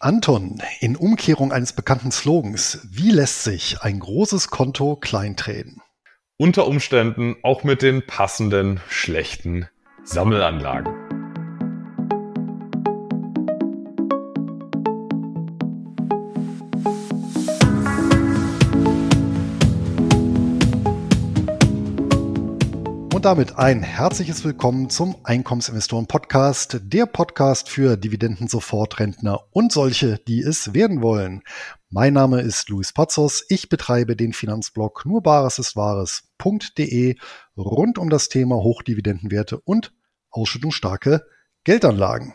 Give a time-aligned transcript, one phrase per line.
[0.00, 5.80] Anton, in Umkehrung eines bekannten Slogans, wie lässt sich ein großes Konto kleintreten?
[6.36, 9.68] Unter Umständen auch mit den passenden schlechten
[10.04, 11.05] Sammelanlagen.
[23.26, 30.74] Damit ein herzliches Willkommen zum Einkommensinvestoren Podcast, der Podcast für Dividenden-Sofortrentner und solche, die es
[30.74, 31.42] werden wollen.
[31.90, 33.44] Mein Name ist Luis Pazos.
[33.48, 37.16] Ich betreibe den Finanzblog nur bares ist wahres.de
[37.56, 39.92] rund um das Thema Hochdividendenwerte und
[40.30, 41.26] ausschüttungsstarke
[41.64, 42.32] Geldanlagen.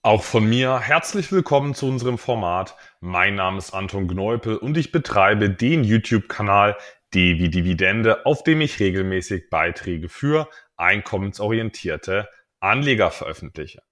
[0.00, 2.74] Auch von mir herzlich willkommen zu unserem Format.
[3.00, 6.78] Mein Name ist Anton Gneupel und ich betreibe den YouTube-Kanal
[7.14, 12.28] D wie Dividende, auf dem ich regelmäßig Beiträge für einkommensorientierte
[12.60, 13.82] Anleger veröffentliche.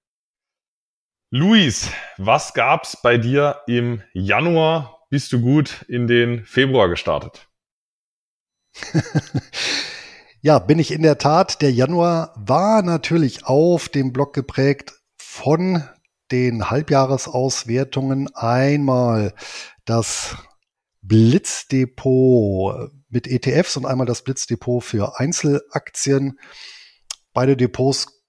[1.31, 5.07] Luis, was gab's bei dir im Januar?
[5.11, 7.49] Bist du gut in den Februar gestartet?
[10.41, 11.61] ja, bin ich in der Tat.
[11.61, 15.83] Der Januar war natürlich auf dem Blog geprägt von
[16.31, 18.35] den Halbjahresauswertungen.
[18.35, 19.35] Einmal
[19.85, 20.37] das
[21.03, 26.39] Blitzdepot mit ETFs und einmal das Blitzdepot für Einzelaktien.
[27.33, 28.23] Beide Depots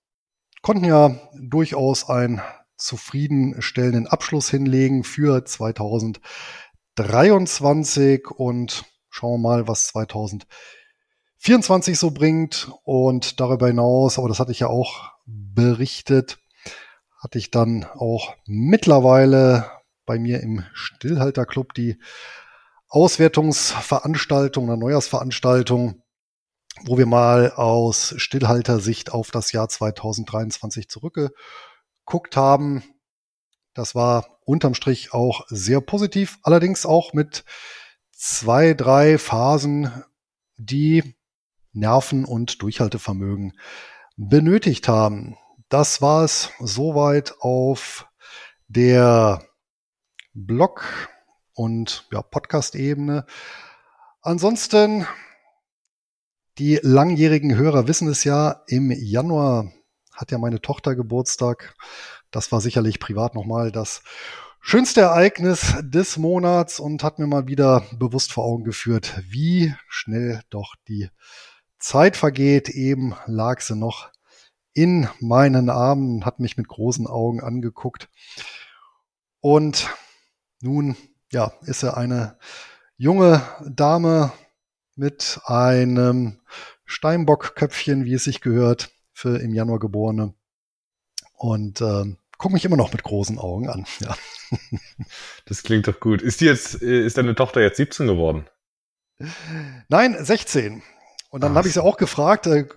[0.61, 2.41] konnten ja durchaus einen
[2.77, 12.71] zufriedenstellenden Abschluss hinlegen für 2023 und schauen wir mal, was 2024 so bringt.
[12.83, 16.39] Und darüber hinaus, aber das hatte ich ja auch berichtet,
[17.21, 19.69] hatte ich dann auch mittlerweile
[20.05, 21.99] bei mir im Stillhalterclub die
[22.89, 26.01] Auswertungsveranstaltung, einer Neujahrsveranstaltung,
[26.85, 32.83] wo wir mal aus Stillhaltersicht auf das Jahr 2023 zurückgeguckt haben.
[33.73, 37.45] Das war unterm Strich auch sehr positiv, allerdings auch mit
[38.11, 40.03] zwei, drei Phasen,
[40.57, 41.15] die
[41.71, 43.53] Nerven und Durchhaltevermögen
[44.17, 45.37] benötigt haben.
[45.69, 48.07] Das war es soweit auf
[48.67, 49.45] der
[50.33, 51.09] Blog
[51.59, 53.25] und ja, Podcast-Ebene.
[54.21, 55.05] Ansonsten,
[56.57, 59.69] die langjährigen Hörer wissen es ja, im Januar
[60.13, 61.75] hat ja meine Tochter Geburtstag.
[62.31, 64.03] Das war sicherlich privat nochmal das
[64.61, 70.41] schönste Ereignis des Monats und hat mir mal wieder bewusst vor Augen geführt, wie schnell
[70.49, 71.09] doch die
[71.77, 72.69] Zeit vergeht.
[72.69, 74.11] Eben lag sie noch
[74.71, 78.07] in meinen Armen, hat mich mit großen Augen angeguckt.
[79.41, 79.89] Und
[80.61, 80.95] nun
[81.31, 82.37] ja, ist er eine
[82.97, 84.31] junge Dame
[84.95, 86.39] mit einem
[86.85, 90.33] Steinbockköpfchen, wie es sich gehört, für im Januar geborene.
[91.33, 93.85] Und äh, gucke mich immer noch mit großen Augen an.
[93.99, 94.15] Ja.
[95.45, 96.21] Das klingt doch gut.
[96.21, 98.47] Ist die jetzt, äh, ist deine Tochter jetzt 17 geworden?
[99.89, 100.81] Nein, 16.
[101.29, 102.67] Und dann habe ich sie auch gefragt, äh,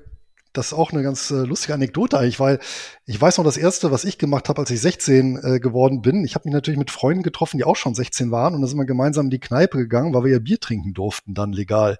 [0.53, 2.59] das ist auch eine ganz äh, lustige Anekdote eigentlich, weil
[3.07, 6.25] ich weiß noch das erste, was ich gemacht habe, als ich 16 äh, geworden bin.
[6.25, 8.79] Ich habe mich natürlich mit Freunden getroffen, die auch schon 16 waren und dann sind
[8.79, 11.99] wir gemeinsam in die Kneipe gegangen, weil wir ja Bier trinken durften, dann legal.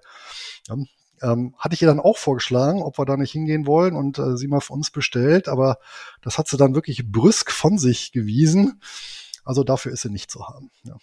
[0.67, 0.75] Ja,
[1.23, 4.37] ähm, hatte ich ihr dann auch vorgeschlagen, ob wir da nicht hingehen wollen und äh,
[4.37, 5.77] sie mal für uns bestellt, aber
[6.21, 8.81] das hat sie dann wirklich brüsk von sich gewiesen.
[9.45, 10.69] Also dafür ist sie nicht zu haben.
[10.83, 10.95] Ja.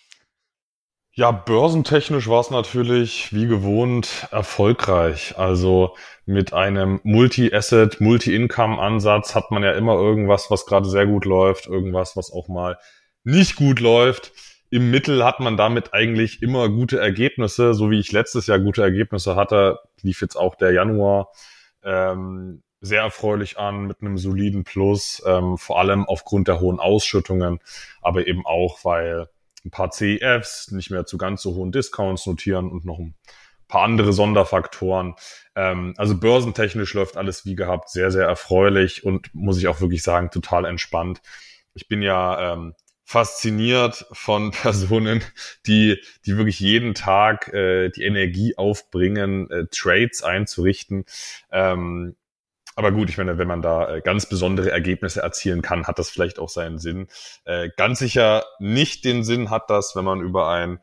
[1.21, 5.37] Ja, börsentechnisch war es natürlich wie gewohnt erfolgreich.
[5.37, 5.95] Also
[6.25, 12.17] mit einem Multi-Asset, Multi-Income-Ansatz hat man ja immer irgendwas, was gerade sehr gut läuft, irgendwas,
[12.17, 12.79] was auch mal
[13.23, 14.33] nicht gut läuft.
[14.71, 18.81] Im Mittel hat man damit eigentlich immer gute Ergebnisse, so wie ich letztes Jahr gute
[18.81, 21.29] Ergebnisse hatte, lief jetzt auch der Januar
[21.85, 27.61] ähm, sehr erfreulich an mit einem soliden Plus, ähm, vor allem aufgrund der hohen Ausschüttungen,
[28.01, 29.29] aber eben auch, weil
[29.65, 33.15] ein paar CEFs nicht mehr zu ganz so hohen Discounts notieren und noch ein
[33.69, 35.15] paar andere Sonderfaktoren.
[35.55, 40.03] Ähm, also börsentechnisch läuft alles wie gehabt sehr, sehr erfreulich und muss ich auch wirklich
[40.03, 41.23] sagen, total entspannt.
[41.75, 45.23] Ich bin ja ähm, fasziniert von Personen,
[45.67, 51.05] die, die wirklich jeden Tag äh, die Energie aufbringen, äh, Trades einzurichten.
[51.51, 52.17] Ähm,
[52.77, 56.11] aber gut, ich meine, wenn man da äh, ganz besondere Ergebnisse erzielen kann, hat das
[56.11, 57.09] vielleicht auch seinen Sinn.
[57.45, 60.81] Äh, ganz sicher nicht den Sinn hat das, wenn man über ein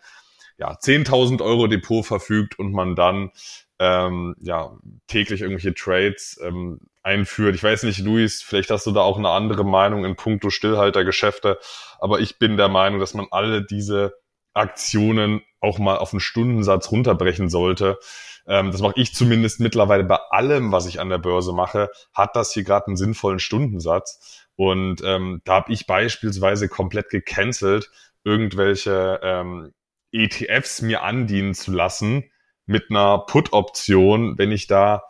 [0.57, 3.31] ja, 10.000 Euro Depot verfügt und man dann
[3.79, 4.75] ähm, ja,
[5.07, 7.55] täglich irgendwelche Trades ähm, einführt.
[7.55, 11.59] Ich weiß nicht, Luis, vielleicht hast du da auch eine andere Meinung in puncto Stillhaltergeschäfte,
[11.99, 14.15] aber ich bin der Meinung, dass man alle diese
[14.57, 17.99] Aktionen auch mal auf einen Stundensatz runterbrechen sollte.
[18.47, 22.35] Ähm, das mache ich zumindest mittlerweile bei allem, was ich an der Börse mache, hat
[22.35, 24.47] das hier gerade einen sinnvollen Stundensatz.
[24.55, 27.91] Und ähm, da habe ich beispielsweise komplett gecancelt,
[28.23, 29.73] irgendwelche ähm,
[30.11, 32.23] ETFs mir andienen zu lassen
[32.65, 35.03] mit einer Put-Option, wenn ich da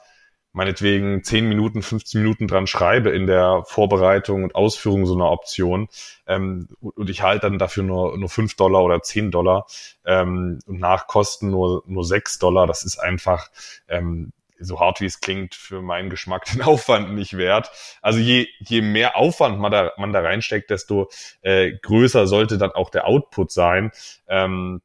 [0.53, 5.87] meinetwegen 10 Minuten, 15 Minuten dran schreibe in der Vorbereitung und Ausführung so einer Option
[6.25, 9.67] ähm, und ich halte dann dafür nur, nur 5 Dollar oder 10 Dollar
[10.05, 13.49] ähm, und nach Kosten nur, nur 6 Dollar, das ist einfach
[13.87, 17.69] ähm, so hart wie es klingt, für meinen Geschmack den Aufwand nicht wert.
[18.01, 21.09] Also je, je mehr Aufwand man da, man da reinsteckt, desto
[21.41, 23.91] äh, größer sollte dann auch der Output sein.
[24.27, 24.81] Ähm,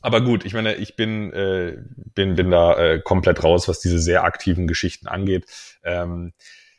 [0.00, 1.78] aber gut, ich meine, ich bin, äh,
[2.14, 5.46] bin, bin da äh, komplett raus, was diese sehr aktiven Geschichten angeht.
[5.82, 6.32] Ähm,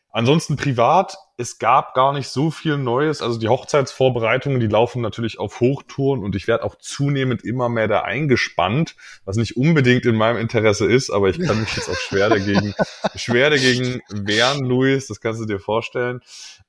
[0.09, 3.21] ansonsten privat, es gab gar nicht so viel Neues.
[3.21, 7.87] Also die Hochzeitsvorbereitungen, die laufen natürlich auf Hochtouren und ich werde auch zunehmend immer mehr
[7.87, 11.95] da eingespannt, was nicht unbedingt in meinem Interesse ist, aber ich kann mich jetzt auch
[11.95, 12.75] schwer dagegen,
[13.15, 16.19] schwer dagegen wehren, Luis, das kannst du dir vorstellen.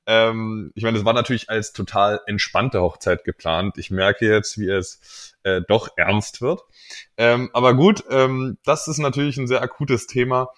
[0.07, 3.77] Ähm, ich meine, das war natürlich als total entspannte Hochzeit geplant.
[3.77, 6.63] Ich merke jetzt, wie es äh, doch ernst wird.
[7.17, 10.51] Ähm, aber gut, ähm, das ist natürlich ein sehr akutes Thema.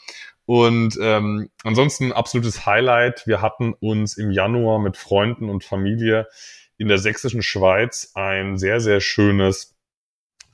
[0.52, 3.26] Und ähm, ansonsten absolutes Highlight.
[3.26, 6.28] Wir hatten uns im Januar mit Freunden und Familie
[6.76, 9.74] in der sächsischen Schweiz ein sehr, sehr schönes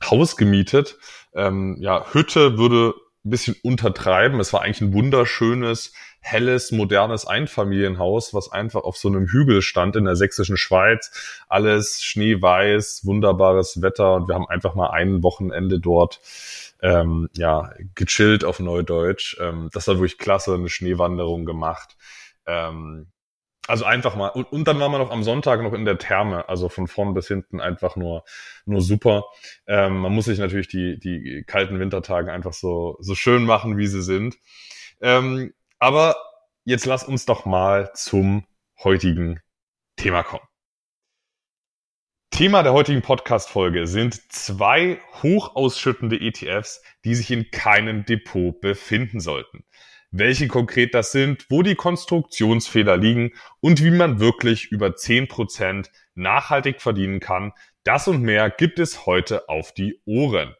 [0.04, 0.98] Haus gemietet.
[1.34, 4.38] Ähm, ja, Hütte würde ein bisschen untertreiben.
[4.38, 9.96] Es war eigentlich ein wunderschönes helles, modernes Einfamilienhaus, was einfach auf so einem Hügel stand
[9.96, 11.42] in der sächsischen Schweiz.
[11.48, 16.20] Alles schneeweiß, wunderbares Wetter und wir haben einfach mal ein Wochenende dort
[16.82, 19.36] ähm, ja, gechillt auf Neudeutsch.
[19.40, 21.96] Ähm, das war wirklich klasse, eine Schneewanderung gemacht.
[22.46, 23.08] Ähm,
[23.68, 24.28] also einfach mal.
[24.28, 27.12] Und, und dann waren wir noch am Sonntag noch in der Therme, also von vorn
[27.12, 28.24] bis hinten einfach nur,
[28.64, 29.24] nur super.
[29.66, 33.86] Ähm, man muss sich natürlich die, die kalten Wintertage einfach so, so schön machen, wie
[33.86, 34.38] sie sind.
[35.00, 36.16] Ähm, aber
[36.64, 38.46] jetzt lass uns doch mal zum
[38.82, 39.40] heutigen
[39.96, 40.44] Thema kommen.
[42.30, 49.64] Thema der heutigen Podcast-Folge sind zwei hochausschüttende ETFs, die sich in keinem Depot befinden sollten.
[50.10, 56.80] Welche konkret das sind, wo die Konstruktionsfehler liegen und wie man wirklich über 10% nachhaltig
[56.80, 57.52] verdienen kann,
[57.82, 60.54] das und mehr gibt es heute auf die Ohren.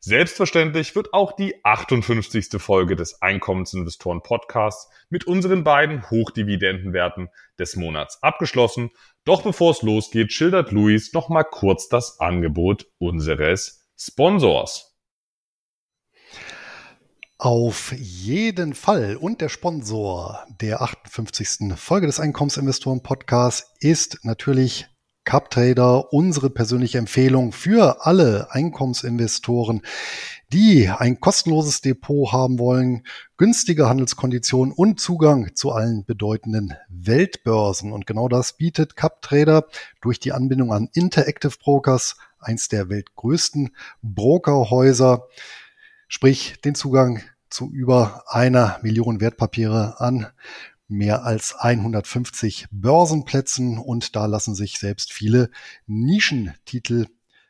[0.00, 2.60] Selbstverständlich wird auch die 58.
[2.62, 8.90] Folge des Einkommensinvestoren Podcasts mit unseren beiden Hochdividendenwerten des Monats abgeschlossen.
[9.24, 14.96] Doch bevor es losgeht, schildert Luis noch mal kurz das Angebot unseres Sponsors.
[17.36, 19.16] Auf jeden Fall.
[19.16, 21.76] Und der Sponsor der 58.
[21.76, 24.86] Folge des Einkommensinvestoren Podcasts ist natürlich
[25.28, 29.82] CupTrader unsere persönliche Empfehlung für alle Einkommensinvestoren,
[30.54, 33.02] die ein kostenloses Depot haben wollen,
[33.36, 37.92] günstige Handelskonditionen und Zugang zu allen bedeutenden Weltbörsen.
[37.92, 39.66] Und genau das bietet CupTrader
[40.00, 45.26] durch die Anbindung an Interactive Brokers, eins der weltgrößten Brokerhäuser,
[46.08, 47.20] sprich den Zugang
[47.50, 50.28] zu über einer Million Wertpapiere an
[50.88, 55.50] mehr als 150 Börsenplätzen und da lassen sich selbst viele
[55.86, 57.06] Nischentitel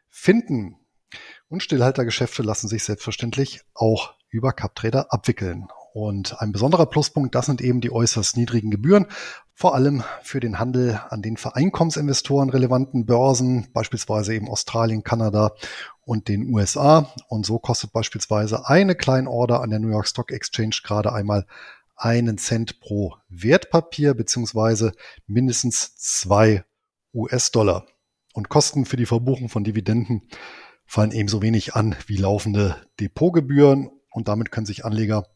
[0.09, 0.77] finden.
[1.49, 5.69] Und Stillhaltergeschäfte lassen sich selbstverständlich auch über CupTrader abwickeln.
[5.95, 9.07] Und ein besonderer Pluspunkt, das sind eben die äußerst niedrigen Gebühren,
[9.55, 15.53] vor allem für den Handel an den für Einkommensinvestoren relevanten Börsen, beispielsweise eben Australien, Kanada
[16.05, 17.13] und den USA.
[17.27, 21.47] Und so kostet beispielsweise eine Kleinorder an der New York Stock Exchange gerade einmal
[21.99, 24.93] einen Cent pro Wertpapier beziehungsweise
[25.27, 26.65] mindestens zwei
[27.13, 27.87] US-Dollar.
[28.33, 30.29] Und Kosten für die Verbuchung von Dividenden
[30.87, 35.27] fallen ebenso wenig an wie laufende Depotgebühren und damit können sich Anleger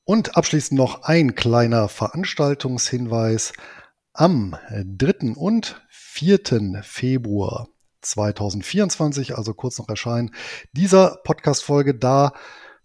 [0.03, 3.53] Und abschließend noch ein kleiner Veranstaltungshinweis.
[4.13, 5.35] Am 3.
[5.35, 6.81] und 4.
[6.83, 7.69] Februar
[8.01, 10.33] 2024, also kurz noch erscheinen,
[10.73, 11.95] dieser Podcast-Folge.
[11.95, 12.33] Da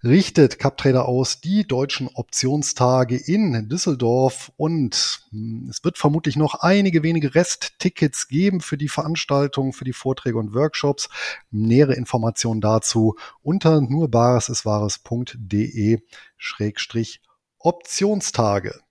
[0.04, 7.02] richtet CapTrader aus die deutschen Optionstage in Düsseldorf und hm, es wird vermutlich noch einige
[7.02, 11.08] wenige Resttickets geben für die Veranstaltungen, für die Vorträge und Workshops.
[11.50, 16.00] Nähere Informationen dazu unter nurbaresiswahres.de
[16.37, 17.20] Schrägstrich
[17.58, 18.86] Optionstage.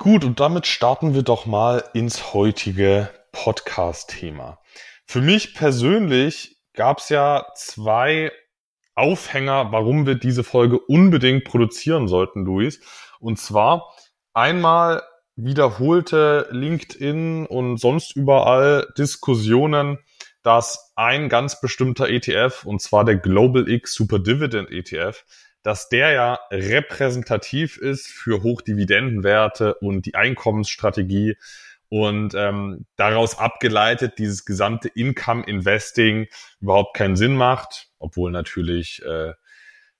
[0.00, 4.60] Gut, und damit starten wir doch mal ins heutige Podcast-Thema.
[5.06, 8.30] Für mich persönlich gab es ja zwei
[8.94, 12.80] Aufhänger, warum wir diese Folge unbedingt produzieren sollten, Luis.
[13.18, 13.92] Und zwar
[14.34, 15.02] einmal
[15.34, 19.98] wiederholte LinkedIn und sonst überall Diskussionen,
[20.44, 25.24] dass ein ganz bestimmter ETF, und zwar der Global X Super Dividend ETF,
[25.68, 31.36] dass der ja repräsentativ ist für Hochdividendenwerte und die Einkommensstrategie
[31.90, 36.26] und ähm, daraus abgeleitet dieses gesamte Income Investing
[36.62, 39.34] überhaupt keinen Sinn macht, obwohl natürlich äh,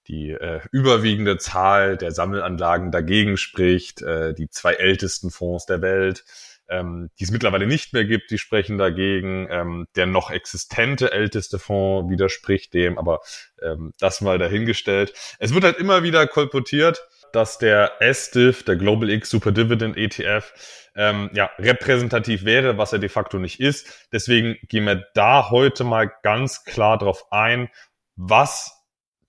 [0.07, 6.25] die äh, überwiegende Zahl der Sammelanlagen dagegen spricht, äh, die zwei ältesten Fonds der Welt,
[6.69, 9.49] ähm, die es mittlerweile nicht mehr gibt, die sprechen dagegen.
[9.51, 13.21] Ähm, der noch existente älteste Fonds widerspricht dem, aber
[13.63, 15.13] ähm, das mal dahingestellt.
[15.39, 20.53] Es wird halt immer wieder kolportiert, dass der SDIF, der Global X Super Dividend ETF,
[20.95, 24.09] ähm, ja, repräsentativ wäre, was er de facto nicht ist.
[24.13, 27.69] Deswegen gehen wir da heute mal ganz klar drauf ein,
[28.17, 28.85] was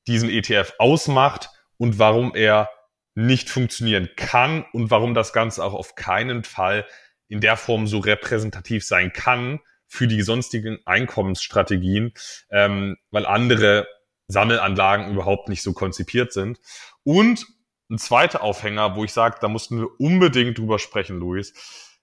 [0.08, 2.70] diesen ETF ausmacht und warum er
[3.16, 6.86] nicht funktionieren kann und warum das Ganze auch auf keinen Fall
[7.30, 12.14] in der Form so repräsentativ sein kann für die sonstigen Einkommensstrategien,
[12.52, 13.88] ähm, weil andere
[14.28, 16.60] Sammelanlagen überhaupt nicht so konzipiert sind.
[17.04, 17.46] Und
[17.90, 21.54] ein zweiter Aufhänger, wo ich sage, da mussten wir unbedingt drüber sprechen, Luis.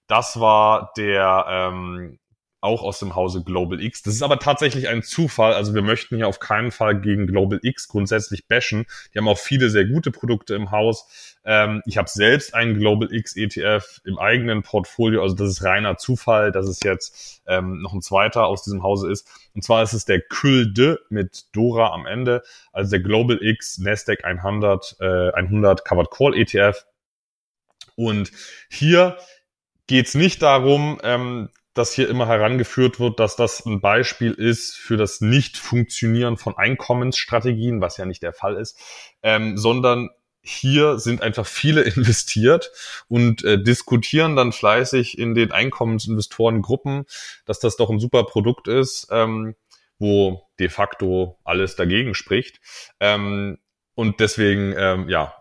[0.07, 2.19] Das war der ähm,
[2.59, 4.01] auch aus dem Hause Global X.
[4.01, 5.53] Das ist aber tatsächlich ein Zufall.
[5.53, 8.85] Also wir möchten hier auf keinen Fall gegen Global X grundsätzlich bashen.
[9.13, 11.37] Die haben auch viele sehr gute Produkte im Haus.
[11.45, 15.21] Ähm, ich habe selbst einen Global X ETF im eigenen Portfolio.
[15.21, 19.11] Also das ist reiner Zufall, dass es jetzt ähm, noch ein zweiter aus diesem Hause
[19.11, 19.29] ist.
[19.53, 22.41] Und zwar ist es der Külde mit Dora am Ende.
[22.73, 26.85] Also der Global X Nasdaq 100, äh, 100 Covered Call ETF.
[27.95, 28.31] Und
[28.69, 29.17] hier
[29.87, 34.75] geht es nicht darum, ähm, dass hier immer herangeführt wird, dass das ein Beispiel ist
[34.75, 38.79] für das Nicht-Funktionieren von Einkommensstrategien, was ja nicht der Fall ist,
[39.23, 40.09] ähm, sondern
[40.41, 42.71] hier sind einfach viele investiert
[43.07, 47.05] und äh, diskutieren dann fleißig in den Einkommensinvestorengruppen,
[47.45, 49.55] dass das doch ein super Produkt ist, ähm,
[49.99, 52.59] wo de facto alles dagegen spricht.
[52.99, 53.59] Ähm,
[53.93, 55.33] und deswegen, ähm, ja,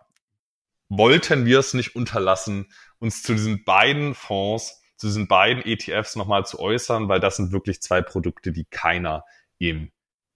[0.89, 6.47] wollten wir es nicht unterlassen, uns zu diesen beiden Fonds zu diesen beiden ETFs nochmal
[6.47, 9.25] zu äußern, weil das sind wirklich zwei Produkte, die keiner
[9.59, 9.91] im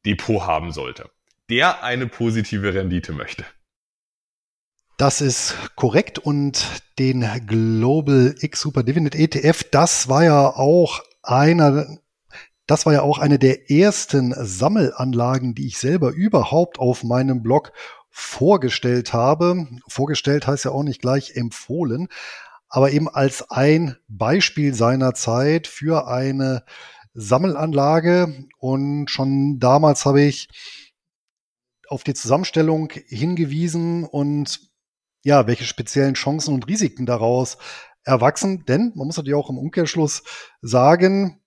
[0.04, 1.10] Depot haben sollte,
[1.48, 3.44] der eine positive Rendite möchte.
[4.96, 11.98] Das ist korrekt und den Global X Super Dividend ETF, das war ja auch einer,
[12.66, 17.72] das war ja auch eine der ersten Sammelanlagen, die ich selber überhaupt auf meinem Blog
[18.10, 19.68] vorgestellt habe.
[19.88, 22.08] Vorgestellt heißt ja auch nicht gleich empfohlen
[22.70, 26.64] aber eben als ein Beispiel seiner Zeit für eine
[27.12, 28.46] Sammelanlage.
[28.58, 30.48] Und schon damals habe ich
[31.88, 34.70] auf die Zusammenstellung hingewiesen und
[35.22, 37.58] ja, welche speziellen Chancen und Risiken daraus
[38.04, 38.64] erwachsen.
[38.64, 40.22] Denn man muss natürlich auch im Umkehrschluss
[40.62, 41.40] sagen,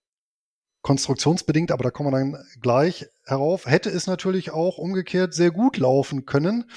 [0.82, 5.78] konstruktionsbedingt, aber da kommen wir dann gleich herauf, hätte es natürlich auch umgekehrt sehr gut
[5.78, 6.70] laufen können.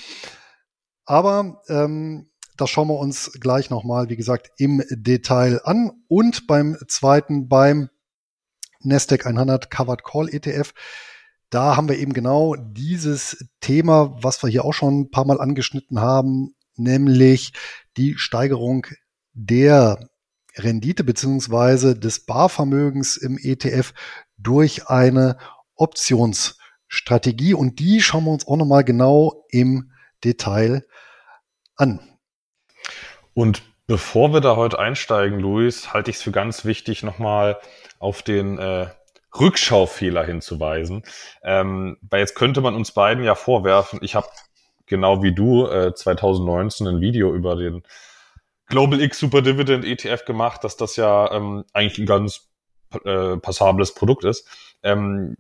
[1.05, 5.93] Aber ähm, das schauen wir uns gleich nochmal, wie gesagt, im Detail an.
[6.09, 7.89] Und beim zweiten, beim
[8.81, 10.73] Nasdaq 100 Covered Call ETF,
[11.51, 15.41] da haben wir eben genau dieses Thema, was wir hier auch schon ein paar Mal
[15.41, 17.53] angeschnitten haben, nämlich
[17.97, 18.87] die Steigerung
[19.33, 20.09] der
[20.57, 23.93] Rendite beziehungsweise des Barvermögens im ETF
[24.39, 25.37] durch eine
[25.75, 27.55] Optionsstrategie.
[27.55, 29.93] Und die schauen wir uns auch nochmal genau im
[30.25, 30.87] Detail
[31.77, 32.01] an.
[33.37, 37.59] Und bevor wir da heute einsteigen, Luis, halte ich es für ganz wichtig, nochmal
[37.99, 38.87] auf den äh,
[39.39, 41.03] Rückschaufehler hinzuweisen.
[41.43, 44.27] Ähm, weil jetzt könnte man uns beiden ja vorwerfen, ich habe
[44.87, 47.83] genau wie du äh, 2019 ein Video über den
[48.69, 52.49] Global X Super Dividend ETF gemacht, dass das ja ähm, eigentlich ein ganz
[53.05, 54.49] äh, passables Produkt ist.
[54.83, 55.37] Ähm,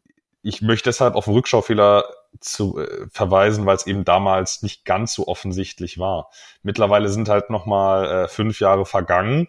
[0.46, 2.04] ich möchte deshalb auf Rückschaufehler
[2.40, 6.30] zu äh, verweisen, weil es eben damals nicht ganz so offensichtlich war.
[6.62, 9.48] Mittlerweile sind halt nochmal äh, fünf Jahre vergangen,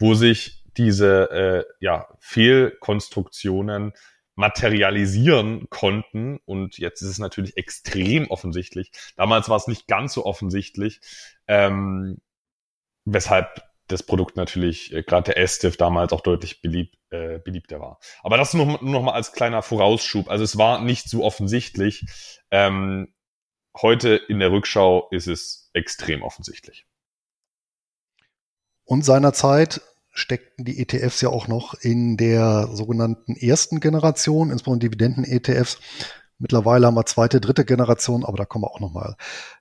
[0.00, 3.92] wo sich diese äh, ja, Fehlkonstruktionen
[4.34, 6.40] materialisieren konnten.
[6.44, 8.90] Und jetzt ist es natürlich extrem offensichtlich.
[9.16, 11.00] Damals war es nicht ganz so offensichtlich,
[11.46, 12.18] ähm,
[13.04, 17.98] weshalb das Produkt natürlich, äh, gerade der S-Stiff damals auch deutlich beliebt, äh, beliebter war.
[18.22, 20.28] Aber das nur, nur noch mal als kleiner Vorausschub.
[20.28, 22.04] Also es war nicht so offensichtlich.
[22.50, 23.14] Ähm,
[23.80, 26.86] heute in der Rückschau ist es extrem offensichtlich.
[28.84, 29.80] Und seinerzeit
[30.10, 35.78] steckten die ETFs ja auch noch in der sogenannten ersten Generation, insbesondere Dividenden-ETFs.
[36.38, 39.16] Mittlerweile haben wir zweite, dritte Generation, aber da kommen wir auch noch mal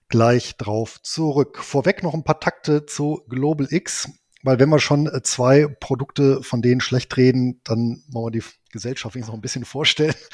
[0.09, 1.59] gleich drauf zurück.
[1.59, 4.09] Vorweg noch ein paar Takte zu Global X,
[4.43, 9.15] weil wenn wir schon zwei Produkte von denen schlecht reden, dann wollen wir die Gesellschaft
[9.15, 10.15] noch ein bisschen vorstellen.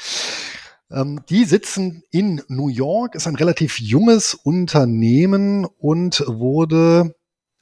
[0.90, 7.14] Ähm, die sitzen in New York, ist ein relativ junges Unternehmen und wurde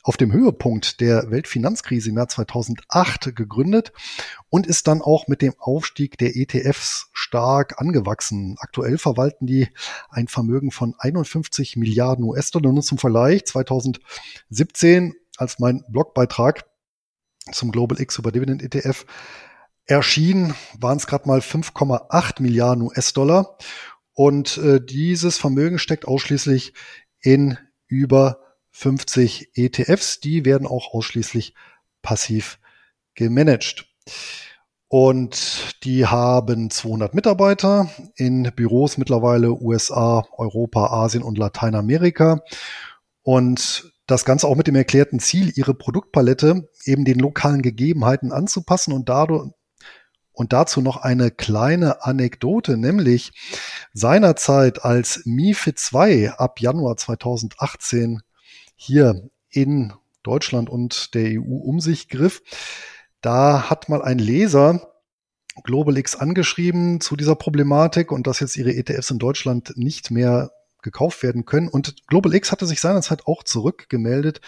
[0.06, 3.92] auf dem Höhepunkt der Weltfinanzkrise im Jahr 2008 gegründet
[4.48, 8.54] und ist dann auch mit dem Aufstieg der ETFs stark angewachsen.
[8.60, 9.68] Aktuell verwalten die
[10.08, 12.72] ein Vermögen von 51 Milliarden US-Dollar.
[12.72, 16.66] Nur zum Vergleich, 2017, als mein Blogbeitrag
[17.52, 19.06] zum Global X über Dividend ETF
[19.86, 23.56] erschien, waren es gerade mal 5,8 Milliarden US-Dollar.
[24.12, 26.72] Und äh, dieses Vermögen steckt ausschließlich
[27.20, 28.40] in über
[28.70, 30.20] 50 ETFs.
[30.20, 31.54] Die werden auch ausschließlich
[32.02, 32.58] passiv
[33.14, 33.86] gemanagt.
[34.88, 42.42] Und die haben 200 Mitarbeiter in Büros mittlerweile USA, Europa, Asien und Lateinamerika.
[43.22, 48.92] Und das Ganze auch mit dem erklärten Ziel, ihre Produktpalette eben den lokalen Gegebenheiten anzupassen
[48.92, 49.50] und dadurch,
[50.32, 53.32] und dazu noch eine kleine Anekdote, nämlich
[53.94, 58.20] seinerzeit als MIFID 2 ab Januar 2018
[58.76, 62.42] hier in Deutschland und der EU um sich griff,
[63.22, 64.92] da hat mal ein Leser
[65.64, 70.50] GlobalX angeschrieben zu dieser Problematik und dass jetzt ihre ETFs in Deutschland nicht mehr
[70.86, 71.68] gekauft werden können.
[71.68, 74.40] Und GlobalX hatte sich seinerzeit auch zurückgemeldet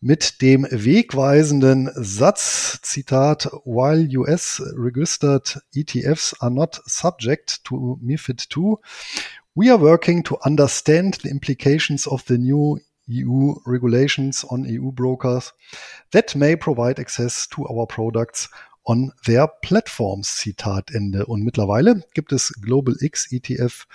[0.00, 8.76] mit dem wegweisenden Satz, Zitat, while US registered ETFs are not subject to MIFID II,
[9.54, 15.52] we are working to understand the implications of the new EU regulations on EU brokers
[16.12, 18.48] that may provide access to our products
[18.84, 20.36] on their platforms.
[20.36, 21.26] Zitat Ende.
[21.26, 23.86] Und mittlerweile gibt es Global X ETF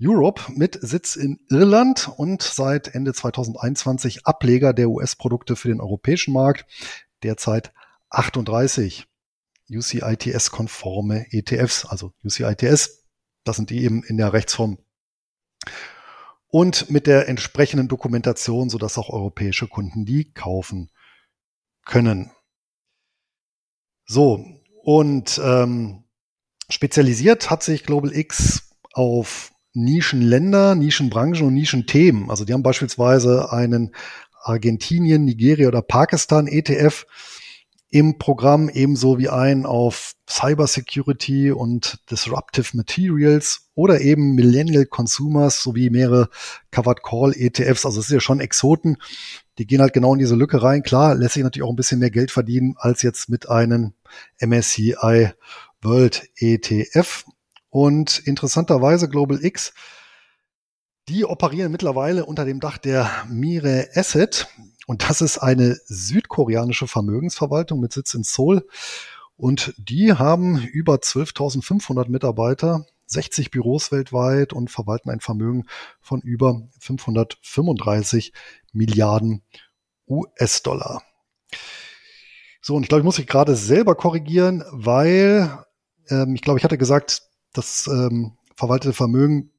[0.00, 6.34] Europe mit Sitz in Irland und seit Ende 2021 Ableger der US-Produkte für den europäischen
[6.34, 6.66] Markt,
[7.22, 7.72] derzeit
[8.10, 9.06] 38
[9.70, 13.04] UCITS-konforme ETFs, also UCITS,
[13.44, 14.78] das sind die eben in der Rechtsform
[16.48, 20.90] und mit der entsprechenden Dokumentation, sodass auch europäische Kunden die kaufen
[21.84, 22.32] können.
[24.04, 24.44] So,
[24.82, 26.04] und ähm,
[26.68, 32.30] spezialisiert hat sich Global X auf Nischenländer, Nischenbranchen und Nischenthemen.
[32.30, 33.94] Also die haben beispielsweise einen
[34.42, 37.06] Argentinien, Nigeria oder Pakistan ETF
[37.88, 45.90] im Programm, ebenso wie einen auf Cybersecurity und Disruptive Materials oder eben Millennial Consumers sowie
[45.90, 46.28] mehrere
[46.70, 47.86] Covered Call ETFs.
[47.86, 48.96] Also es ist ja schon Exoten.
[49.58, 50.82] Die gehen halt genau in diese Lücke rein.
[50.82, 53.92] Klar, lässt sich natürlich auch ein bisschen mehr Geld verdienen als jetzt mit einem
[54.40, 55.30] MSCI
[55.80, 57.24] World ETF.
[57.76, 59.74] Und interessanterweise Global X,
[61.10, 64.48] die operieren mittlerweile unter dem Dach der Mire Asset.
[64.86, 68.66] Und das ist eine südkoreanische Vermögensverwaltung mit Sitz in Seoul.
[69.36, 75.66] Und die haben über 12.500 Mitarbeiter, 60 Büros weltweit und verwalten ein Vermögen
[76.00, 78.32] von über 535
[78.72, 79.42] Milliarden
[80.08, 81.02] US-Dollar.
[82.62, 85.62] So, und ich glaube, ich muss mich gerade selber korrigieren, weil
[86.08, 89.50] ähm, ich glaube, ich hatte gesagt, das ähm, verwaltete Vermögen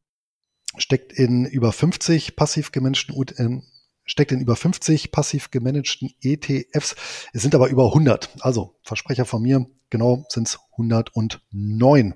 [0.77, 3.63] steckt in über 50 passiv gemanagten ähm,
[4.07, 6.95] steckt in über 50 passiv gemanagten ETFs.
[7.33, 8.29] Es sind aber über 100.
[8.39, 12.15] Also Versprecher von mir, genau sind es 109,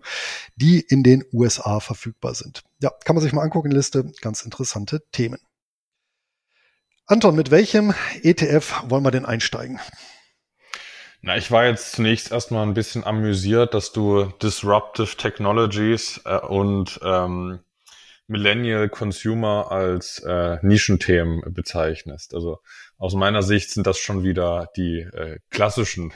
[0.55, 2.63] die in den USA verfügbar sind.
[2.81, 5.39] Ja, kann man sich mal angucken, Liste, ganz interessante Themen.
[7.05, 9.79] Anton, mit welchem ETF wollen wir denn einsteigen?
[11.23, 16.99] Na, ich war jetzt zunächst erstmal ein bisschen amüsiert, dass du Disruptive Technologies äh, und
[17.03, 17.59] ähm,
[18.25, 22.33] Millennial Consumer als äh, Nischenthemen bezeichnest.
[22.33, 22.59] Also
[22.97, 26.11] aus meiner Sicht sind das schon wieder die äh, klassischen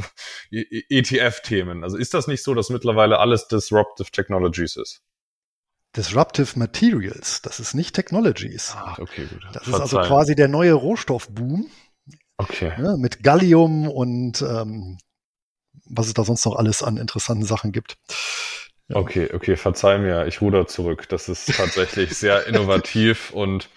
[0.50, 1.82] ETF-Themen.
[1.82, 5.02] Also ist das nicht so, dass mittlerweile alles Disruptive Technologies ist?
[5.96, 8.74] Disruptive Materials, das ist nicht Technologies.
[8.76, 9.42] Ach, okay, gut.
[9.52, 9.84] Das Verzeihung.
[9.84, 11.70] ist also quasi der neue Rohstoffboom
[12.40, 12.72] Okay.
[12.78, 14.98] Ja, mit Gallium und ähm,
[15.84, 17.98] was es da sonst noch alles an interessanten Sachen gibt.
[18.92, 21.08] Okay, okay, verzeih mir, ich ruder zurück.
[21.10, 23.68] Das ist tatsächlich sehr innovativ und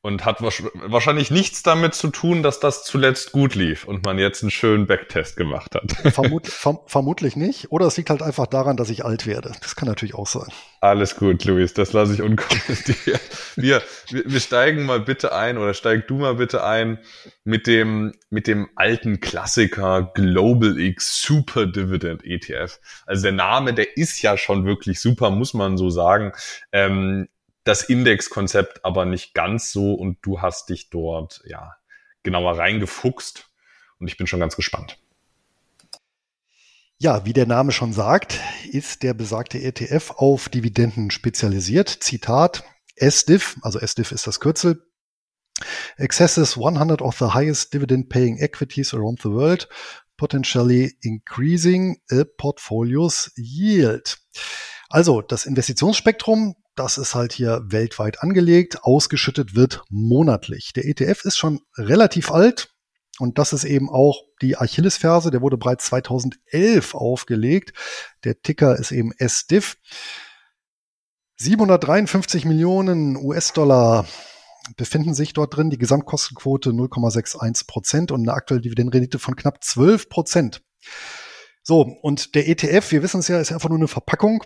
[0.00, 4.42] und hat wahrscheinlich nichts damit zu tun, dass das zuletzt gut lief und man jetzt
[4.42, 5.90] einen schönen Backtest gemacht hat.
[6.14, 7.72] Vermut, verm vermutlich nicht.
[7.72, 9.52] Oder es liegt halt einfach daran, dass ich alt werde.
[9.60, 10.46] Das kann natürlich auch sein.
[10.80, 13.20] Alles gut, Luis, das lasse ich unkommentiert.
[13.56, 17.00] Wir, wir, wir steigen mal bitte ein oder steig du mal bitte ein
[17.42, 22.78] mit dem, mit dem alten Klassiker Global X Super Dividend ETF.
[23.04, 26.32] Also der Name, der ist ja schon wirklich super, muss man so sagen.
[26.70, 27.26] Ähm,
[27.68, 31.76] das Indexkonzept aber nicht ganz so und du hast dich dort ja
[32.22, 33.50] genauer reingefuchst
[33.98, 34.98] und ich bin schon ganz gespannt.
[36.96, 38.40] Ja, wie der Name schon sagt,
[38.72, 41.90] ist der besagte ETF auf Dividenden spezialisiert.
[41.90, 42.64] Zitat
[42.96, 44.82] SDIF, also SDIF ist das Kürzel.
[45.98, 49.68] Accesses 100 of the highest dividend paying equities around the world,
[50.16, 54.18] potentially increasing a portfolio's yield.
[54.88, 58.84] Also das Investitionsspektrum das ist halt hier weltweit angelegt.
[58.84, 60.72] Ausgeschüttet wird monatlich.
[60.72, 62.70] Der ETF ist schon relativ alt.
[63.18, 65.32] Und das ist eben auch die Achillesferse.
[65.32, 67.72] Der wurde bereits 2011 aufgelegt.
[68.22, 69.76] Der Ticker ist eben SDIF.
[71.38, 74.06] 753 Millionen US-Dollar
[74.76, 75.70] befinden sich dort drin.
[75.70, 80.62] Die Gesamtkostenquote 0,61 Prozent und eine aktuelle Dividendenrendite von knapp 12 Prozent.
[81.64, 84.44] So, und der ETF, wir wissen es ja, ist einfach nur eine Verpackung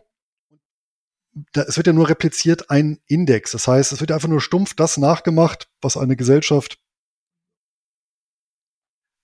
[1.53, 3.53] da, es wird ja nur repliziert ein Index.
[3.53, 6.79] Das heißt, es wird einfach nur stumpf das nachgemacht, was eine Gesellschaft,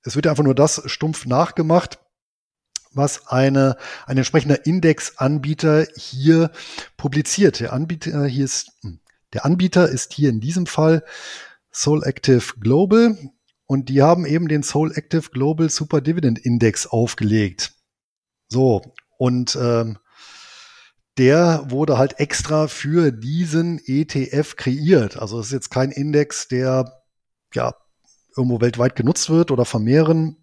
[0.03, 1.99] es wird einfach nur das stumpf nachgemacht,
[2.92, 6.51] was eine, ein entsprechender Indexanbieter hier
[6.97, 7.61] publiziert.
[7.61, 9.01] Der Anbieter hier ist, hm,
[9.35, 11.05] der Anbieter ist hier in diesem Fall
[11.71, 13.18] Soul Active Global
[13.66, 17.75] und die haben eben den Soul Active Global Super Dividend Index aufgelegt.
[18.49, 18.81] So,
[19.18, 19.99] und ähm,
[21.18, 25.18] der wurde halt extra für diesen ETF kreiert.
[25.18, 27.02] Also es ist jetzt kein Index, der
[27.52, 27.74] ja
[28.37, 30.37] irgendwo weltweit genutzt wird oder von mehreren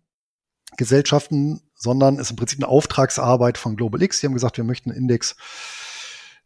[0.75, 4.19] Gesellschaften, sondern ist im Prinzip eine Auftragsarbeit von Global X.
[4.19, 5.37] Die haben gesagt, wir möchten einen Index,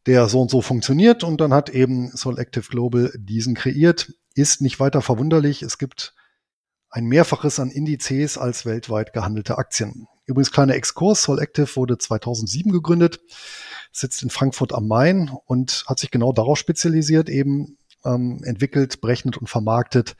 [0.05, 4.13] der so und so funktioniert und dann hat eben Solactive Global diesen kreiert.
[4.35, 5.63] Ist nicht weiter verwunderlich.
[5.63, 6.13] Es gibt
[6.91, 10.07] ein Mehrfaches an Indizes als weltweit gehandelte Aktien.
[10.25, 11.23] Übrigens kleiner Exkurs.
[11.23, 13.19] Solactive wurde 2007 gegründet
[13.99, 19.37] sitzt in Frankfurt am Main und hat sich genau darauf spezialisiert, eben ähm, entwickelt, berechnet
[19.37, 20.15] und vermarktet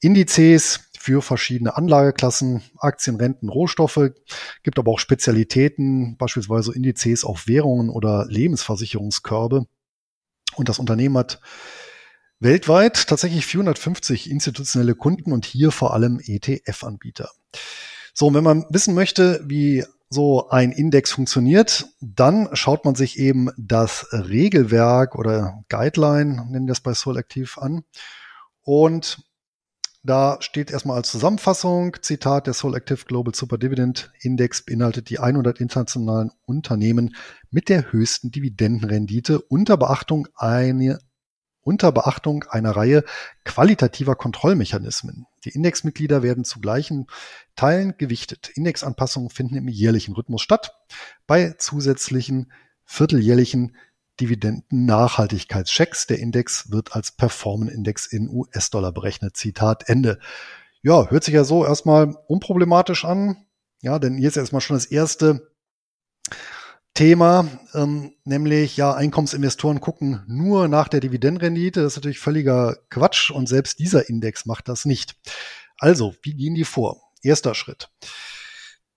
[0.00, 4.10] Indizes für verschiedene Anlageklassen, Aktien, Renten, Rohstoffe,
[4.62, 9.66] gibt aber auch Spezialitäten, beispielsweise Indizes auf Währungen oder Lebensversicherungskörbe.
[10.56, 11.40] Und das Unternehmen hat
[12.40, 17.30] weltweit tatsächlich 450 institutionelle Kunden und hier vor allem ETF-Anbieter.
[18.14, 23.50] So, wenn man wissen möchte, wie so ein Index funktioniert, dann schaut man sich eben
[23.58, 27.84] das Regelwerk oder Guideline, nennen wir das bei Soul Active an.
[28.62, 29.22] Und
[30.02, 35.18] da steht erstmal als Zusammenfassung, Zitat, der Soul Active Global Super Dividend Index beinhaltet die
[35.18, 37.14] 100 internationalen Unternehmen
[37.50, 40.98] mit der höchsten Dividendenrendite unter Beachtung eine,
[41.68, 43.04] unter Beachtung einer Reihe
[43.44, 45.26] qualitativer Kontrollmechanismen.
[45.44, 47.08] Die Indexmitglieder werden zu gleichen
[47.56, 48.48] Teilen gewichtet.
[48.54, 50.78] Indexanpassungen finden im jährlichen Rhythmus statt.
[51.26, 52.50] Bei zusätzlichen
[52.86, 53.76] vierteljährlichen
[54.18, 56.06] Dividenden-Nachhaltigkeitschecks.
[56.06, 59.36] Der Index wird als Performance-Index in US-Dollar berechnet.
[59.36, 60.20] Zitat Ende.
[60.80, 63.44] Ja, hört sich ja so erstmal unproblematisch an.
[63.82, 65.47] Ja, denn hier ist erstmal schon das erste
[66.98, 71.80] Thema, ähm, nämlich ja, Einkommensinvestoren gucken nur nach der Dividendenrendite.
[71.80, 75.14] Das ist natürlich völliger Quatsch und selbst dieser Index macht das nicht.
[75.78, 77.00] Also, wie gehen die vor?
[77.22, 77.88] Erster Schritt.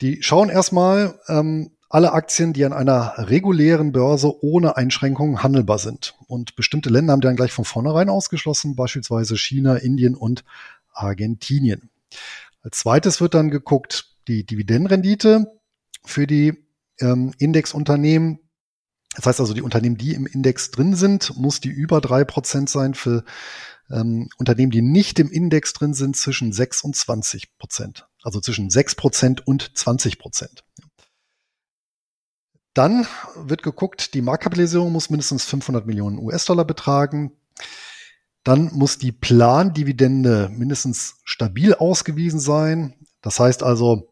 [0.01, 6.15] Die schauen erstmal ähm, alle Aktien, die an einer regulären Börse ohne Einschränkungen handelbar sind.
[6.25, 10.43] Und bestimmte Länder haben die dann gleich von vornherein ausgeschlossen, beispielsweise China, Indien und
[10.91, 11.91] Argentinien.
[12.63, 15.51] Als zweites wird dann geguckt, die Dividendenrendite
[16.03, 16.65] für die
[17.01, 18.39] ähm, Indexunternehmen.
[19.15, 22.69] Das heißt also, die Unternehmen, die im Index drin sind, muss die über drei Prozent
[22.69, 22.93] sein.
[22.93, 23.25] Für
[23.89, 28.07] ähm, Unternehmen, die nicht im Index drin sind, zwischen 6 und 20 Prozent.
[28.23, 30.63] Also zwischen 6 Prozent und 20 Prozent.
[32.73, 37.33] Dann wird geguckt, die Marktkapitalisierung muss mindestens 500 Millionen US-Dollar betragen.
[38.43, 42.95] Dann muss die Plandividende mindestens stabil ausgewiesen sein.
[43.21, 44.10] Das heißt also,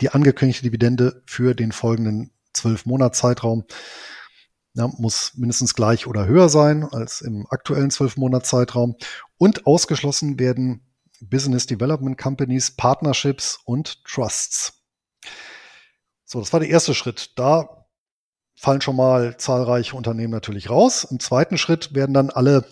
[0.00, 3.64] die angekündigte Dividende für den folgenden zwölf Monatszeitraum
[4.74, 8.96] ja, muss mindestens gleich oder höher sein als im aktuellen zwölf Monatszeitraum.
[9.36, 10.86] Und ausgeschlossen werden
[11.20, 14.84] Business Development Companies, Partnerships und Trusts.
[16.24, 17.32] So, das war der erste Schritt.
[17.36, 17.86] Da
[18.54, 21.04] fallen schon mal zahlreiche Unternehmen natürlich raus.
[21.04, 22.64] Im zweiten Schritt werden dann alle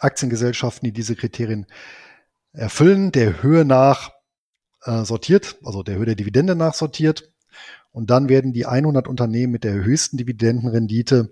[0.00, 1.66] Aktiengesellschaften, die diese Kriterien
[2.52, 4.12] erfüllen, der Höhe nach
[4.88, 7.30] äh, sortiert, also der Höhe der Dividende nach sortiert.
[7.92, 11.30] Und dann werden die 100 Unternehmen mit der höchsten Dividendenrendite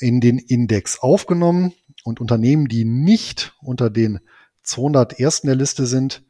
[0.00, 1.72] in den Index aufgenommen
[2.04, 4.20] und Unternehmen, die nicht unter den
[4.62, 6.24] 200 ersten der Liste sind,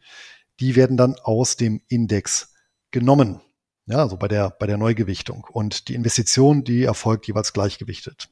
[0.61, 2.53] die werden dann aus dem Index
[2.91, 3.41] genommen.
[3.87, 5.47] Ja, also bei der, bei der Neugewichtung.
[5.51, 8.29] Und die Investition, die erfolgt jeweils gleichgewichtet.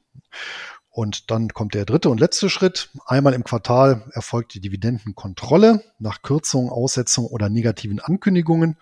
[0.93, 2.91] Und dann kommt der dritte und letzte Schritt.
[3.07, 8.77] Einmal im Quartal erfolgt die Dividendenkontrolle nach Kürzung, Aussetzung oder negativen Ankündigungen.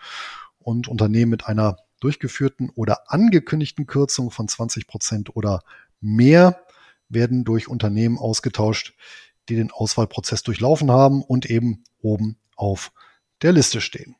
[0.60, 5.62] Und Unternehmen mit einer durchgeführten oder angekündigten Kürzung von 20 Prozent oder
[6.02, 6.62] mehr
[7.08, 8.93] werden durch Unternehmen ausgetauscht,
[9.47, 12.91] die den Auswahlprozess durchlaufen haben und eben oben auf
[13.41, 14.17] der Liste stehen.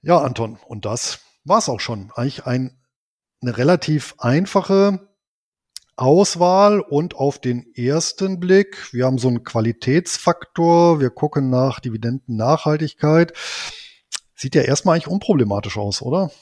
[0.00, 2.10] Ja, Anton, und das war's auch schon.
[2.16, 2.76] Eigentlich ein,
[3.40, 5.11] eine relativ einfache
[6.02, 13.32] Auswahl und auf den ersten Blick, wir haben so einen Qualitätsfaktor, wir gucken nach Dividendennachhaltigkeit.
[14.34, 16.32] Sieht ja erstmal eigentlich unproblematisch aus, oder?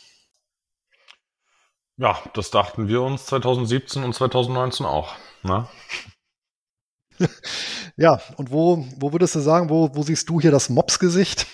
[1.99, 5.14] Ja, das dachten wir uns 2017 und 2019 auch.
[5.42, 5.68] Ne?
[7.99, 11.46] ja, und wo, wo würdest du sagen, wo, wo siehst du hier das Mops-Gesicht?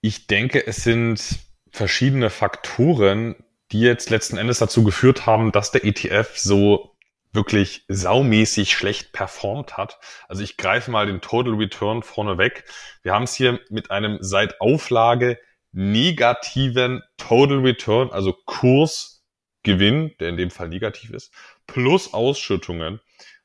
[0.00, 1.22] Ich denke, es sind
[1.70, 3.36] verschiedene Faktoren,
[3.72, 6.96] die jetzt letzten Endes dazu geführt haben, dass der ETF so
[7.32, 9.98] wirklich saumäßig schlecht performt hat.
[10.28, 12.64] Also ich greife mal den Total Return vorne weg.
[13.02, 15.38] Wir haben es hier mit einem seit Auflage
[15.72, 21.32] negativen Total Return, also Kursgewinn, der in dem Fall negativ ist,
[21.66, 23.00] plus Ausschüttungen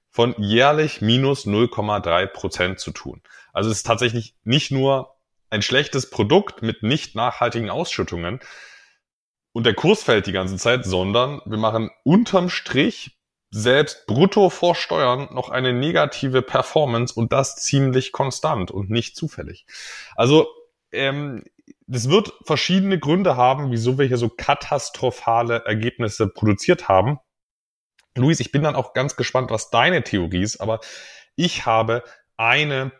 [0.09, 3.21] von jährlich minus 0,3 Prozent zu tun.
[3.51, 5.15] Also es ist tatsächlich nicht nur
[5.49, 8.39] ein schlechtes Produkt mit nicht nachhaltigen Ausschüttungen,
[9.53, 13.17] und der Kurs fällt die ganze Zeit, sondern wir machen unterm Strich
[13.51, 19.67] selbst brutto vor Steuern noch eine negative Performance und das ziemlich konstant und nicht zufällig.
[20.15, 20.47] Also
[20.91, 21.43] ähm,
[21.85, 27.19] das wird verschiedene Gründe haben, wieso wir hier so katastrophale Ergebnisse produziert haben.
[28.15, 30.79] Luis, ich bin dann auch ganz gespannt, was deine Theorie ist, aber
[31.35, 32.03] ich habe
[32.37, 32.91] eine,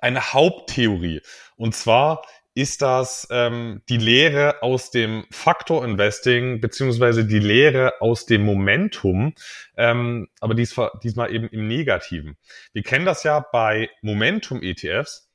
[0.00, 1.20] eine Haupttheorie.
[1.56, 2.22] Und zwar
[2.54, 9.34] ist das ähm, die Lehre aus dem Faktor Investing beziehungsweise die Lehre aus dem Momentum,
[9.76, 12.36] ähm, aber dies, diesmal eben im Negativen.
[12.72, 15.28] Wir kennen das ja bei Momentum-ETFs,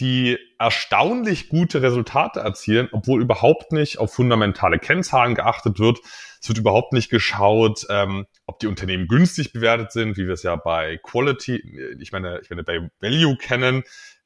[0.00, 6.00] die erstaunlich gute Resultate erzielen, obwohl überhaupt nicht auf fundamentale Kennzahlen geachtet wird.
[6.40, 10.42] Es wird überhaupt nicht geschaut, ähm, ob die Unternehmen günstig bewertet sind, wie wir es
[10.42, 13.84] ja bei Quality, ich meine, ich meine bei Value kennen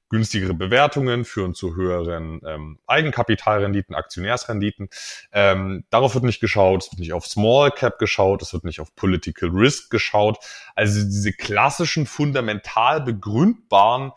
[0.08, 4.88] günstigere Bewertungen führen zu höheren ähm, Eigenkapitalrenditen, Aktionärsrenditen.
[5.32, 8.80] Ähm, darauf wird nicht geschaut, es wird nicht auf Small Cap geschaut, es wird nicht
[8.80, 10.38] auf Political Risk geschaut.
[10.74, 14.12] Also diese klassischen fundamental begründbaren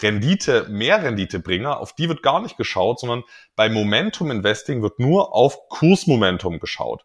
[0.00, 3.22] Rendite, Mehrrenditebringer, auf die wird gar nicht geschaut, sondern
[3.54, 7.04] bei Momentum Investing wird nur auf Kursmomentum geschaut.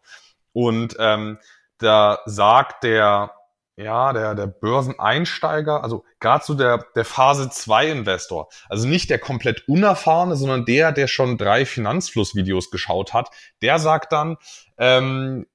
[0.52, 1.38] Und ähm,
[1.78, 3.32] da sagt der
[3.82, 9.18] ja, der, der Börseneinsteiger, also gerade so der, der Phase 2 Investor, also nicht der
[9.18, 14.36] komplett unerfahrene, sondern der, der schon drei Finanzflussvideos geschaut hat, der sagt dann,
[14.78, 15.46] ähm,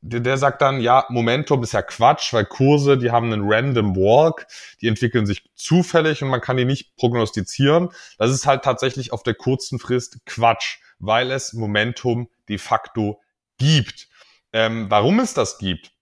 [0.00, 3.96] der, der sagt dann, ja, Momentum ist ja Quatsch, weil Kurse, die haben einen random
[3.96, 4.46] walk,
[4.80, 7.90] die entwickeln sich zufällig und man kann die nicht prognostizieren.
[8.18, 13.20] Das ist halt tatsächlich auf der kurzen Frist Quatsch, weil es Momentum de facto
[13.58, 14.08] gibt.
[14.52, 15.92] Ähm, warum es das gibt,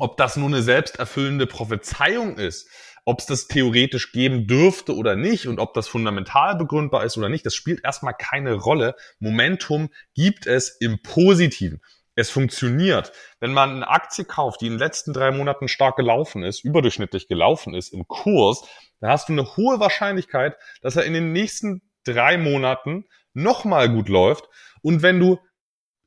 [0.00, 2.68] ob das nur eine selbsterfüllende Prophezeiung ist,
[3.04, 7.28] ob es das theoretisch geben dürfte oder nicht und ob das fundamental begründbar ist oder
[7.28, 8.94] nicht, das spielt erstmal keine Rolle.
[9.18, 11.80] Momentum gibt es im Positiven.
[12.14, 13.12] Es funktioniert.
[13.40, 17.28] Wenn man eine Aktie kauft, die in den letzten drei Monaten stark gelaufen ist, überdurchschnittlich
[17.28, 18.62] gelaufen ist im Kurs,
[19.00, 24.08] dann hast du eine hohe Wahrscheinlichkeit, dass er in den nächsten drei Monaten nochmal gut
[24.08, 24.48] läuft.
[24.82, 25.38] Und wenn du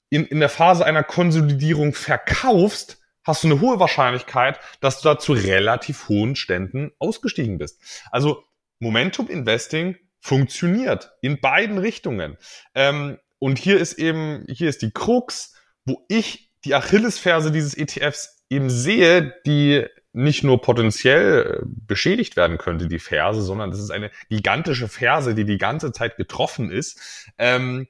[0.09, 5.19] in, in der Phase einer Konsolidierung verkaufst, hast du eine hohe Wahrscheinlichkeit, dass du da
[5.19, 7.81] zu relativ hohen Ständen ausgestiegen bist.
[8.11, 8.43] Also
[8.79, 12.37] Momentum Investing funktioniert in beiden Richtungen.
[12.75, 15.53] Ähm, und hier ist eben, hier ist die Krux,
[15.85, 22.57] wo ich die Achillesferse dieses ETFs eben sehe, die nicht nur potenziell äh, beschädigt werden
[22.57, 27.29] könnte, die Ferse, sondern das ist eine gigantische Ferse, die die ganze Zeit getroffen ist,
[27.37, 27.87] ähm,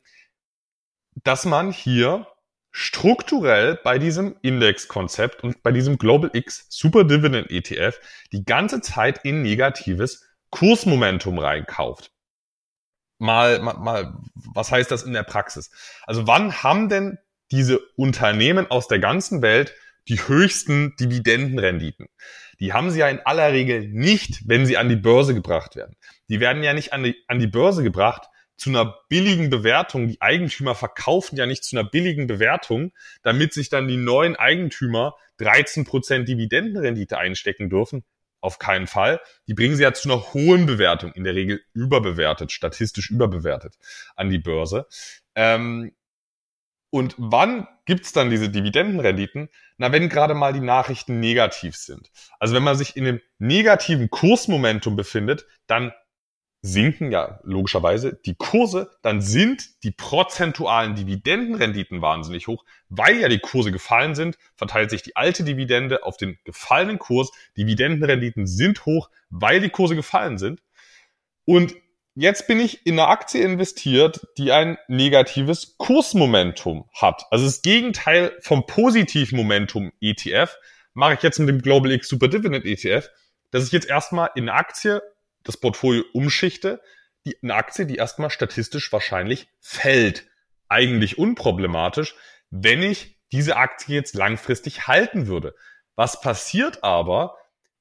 [1.23, 2.25] dass man hier
[2.73, 7.99] strukturell bei diesem Indexkonzept und bei diesem Global X Super Dividend ETF
[8.31, 12.11] die ganze Zeit in negatives Kursmomentum reinkauft.
[13.19, 15.71] Mal, mal, mal, was heißt das in der Praxis?
[16.05, 17.19] Also wann haben denn
[17.51, 19.75] diese Unternehmen aus der ganzen Welt
[20.07, 22.07] die höchsten Dividendenrenditen.
[22.59, 25.95] Die haben sie ja in aller Regel nicht, wenn sie an die Börse gebracht werden.
[26.29, 30.07] Die werden ja nicht an die, an die Börse gebracht zu einer billigen Bewertung.
[30.07, 35.15] Die Eigentümer verkaufen ja nicht zu einer billigen Bewertung, damit sich dann die neuen Eigentümer
[35.39, 38.03] 13% Dividendenrendite einstecken dürfen.
[38.41, 39.21] Auf keinen Fall.
[39.47, 43.77] Die bringen sie ja zu einer hohen Bewertung, in der Regel überbewertet, statistisch überbewertet
[44.15, 44.85] an die Börse.
[45.33, 45.93] Ähm,
[46.89, 49.49] und wann gibt's dann diese Dividendenrenditen?
[49.77, 52.11] Na, wenn gerade mal die Nachrichten negativ sind.
[52.37, 55.91] Also wenn man sich in einem negativen Kursmomentum befindet, dann
[56.65, 63.39] sinken ja logischerweise die Kurse, dann sind die prozentualen Dividendenrenditen wahnsinnig hoch, weil ja die
[63.39, 67.31] Kurse gefallen sind, verteilt sich die alte Dividende auf den gefallenen Kurs.
[67.57, 70.63] Dividendenrenditen sind hoch, weil die Kurse gefallen sind.
[71.43, 71.75] Und
[72.15, 77.25] jetzt bin ich in eine Aktie investiert, die ein negatives Kursmomentum hat.
[77.29, 80.57] Also das Gegenteil vom Positivmomentum ETF
[80.93, 83.09] mache ich jetzt mit dem Global X Super Dividend ETF,
[83.51, 85.01] dass ich jetzt erstmal in eine Aktie
[85.43, 86.81] das Portfolio umschichte,
[87.25, 90.27] die, eine Aktie, die erstmal statistisch wahrscheinlich fällt.
[90.69, 92.15] Eigentlich unproblematisch,
[92.49, 95.55] wenn ich diese Aktie jetzt langfristig halten würde.
[95.95, 97.35] Was passiert aber,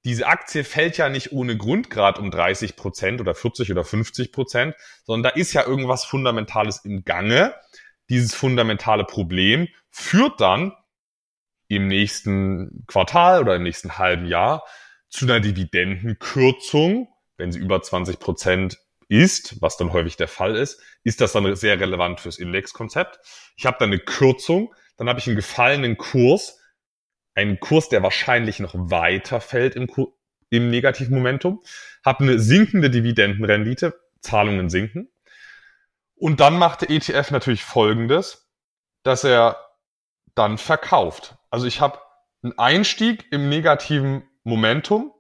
[0.05, 4.33] diese Aktie fällt ja nicht ohne Grund gerade um 30 Prozent oder 40 oder 50
[4.33, 7.55] Prozent, sondern da ist ja irgendwas Fundamentales im Gange.
[8.09, 10.73] Dieses fundamentale Problem führt dann
[11.69, 14.65] im nächsten Quartal oder im nächsten halben Jahr
[15.09, 17.09] zu einer Dividendenkürzung,
[17.43, 18.79] wenn sie über 20 Prozent
[19.09, 23.19] ist, was dann häufig der Fall ist, ist das dann sehr relevant fürs Indexkonzept.
[23.57, 26.61] Ich habe dann eine Kürzung, dann habe ich einen gefallenen Kurs,
[27.35, 29.89] einen Kurs, der wahrscheinlich noch weiter fällt im,
[30.51, 31.65] im negativen Momentum,
[32.05, 35.11] habe eine sinkende Dividendenrendite, Zahlungen sinken.
[36.15, 38.49] Und dann macht der ETF natürlich Folgendes,
[39.03, 39.57] dass er
[40.37, 41.35] dann verkauft.
[41.51, 41.99] Also ich habe
[42.45, 45.13] einen Einstieg im negativen Momentum,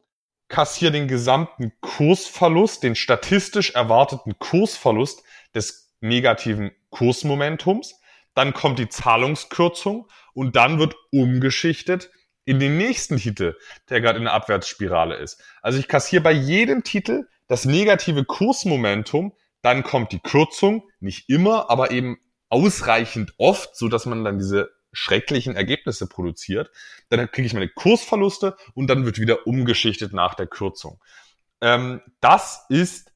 [0.52, 7.98] kassiere den gesamten Kursverlust, den statistisch erwarteten Kursverlust des negativen Kursmomentums.
[8.34, 12.10] Dann kommt die Zahlungskürzung und dann wird umgeschichtet
[12.44, 13.56] in den nächsten Titel,
[13.88, 15.42] der gerade in der Abwärtsspirale ist.
[15.62, 21.70] Also ich kassiere bei jedem Titel das negative Kursmomentum, dann kommt die Kürzung, nicht immer,
[21.70, 22.18] aber eben
[22.50, 26.70] ausreichend oft, so dass man dann diese schrecklichen Ergebnisse produziert.
[27.09, 31.02] Dann kriege ich meine Kursverluste und dann wird wieder umgeschichtet nach der Kürzung.
[31.61, 33.12] Ähm, das ist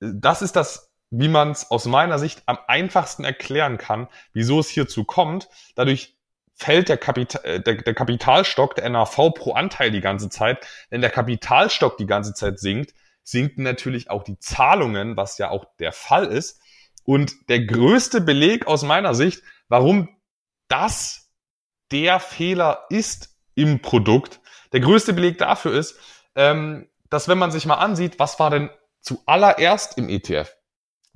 [0.00, 4.70] das ist das wie man es aus meiner Sicht am einfachsten erklären kann, wieso es
[4.70, 5.48] hierzu kommt.
[5.74, 6.16] Dadurch
[6.54, 10.66] fällt der, Kapital, äh, der, der Kapitalstock, der NAV pro Anteil die ganze Zeit.
[10.88, 15.66] Wenn der Kapitalstock die ganze Zeit sinkt, sinken natürlich auch die Zahlungen, was ja auch
[15.78, 16.60] der Fall ist.
[17.04, 20.08] Und der größte Beleg aus meiner Sicht, warum
[20.72, 21.30] das
[21.92, 24.40] der Fehler ist im Produkt,
[24.72, 25.98] der größte Beleg dafür ist,
[26.34, 28.70] ähm, dass wenn man sich mal ansieht, was war denn
[29.02, 30.56] zuallererst im ETF?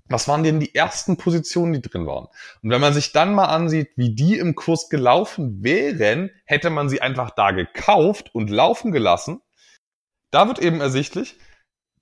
[0.09, 2.27] was waren denn die ersten Positionen, die drin waren?
[2.63, 6.89] Und wenn man sich dann mal ansieht, wie die im Kurs gelaufen wären, hätte man
[6.89, 9.41] sie einfach da gekauft und laufen gelassen.
[10.31, 11.39] Da wird eben ersichtlich,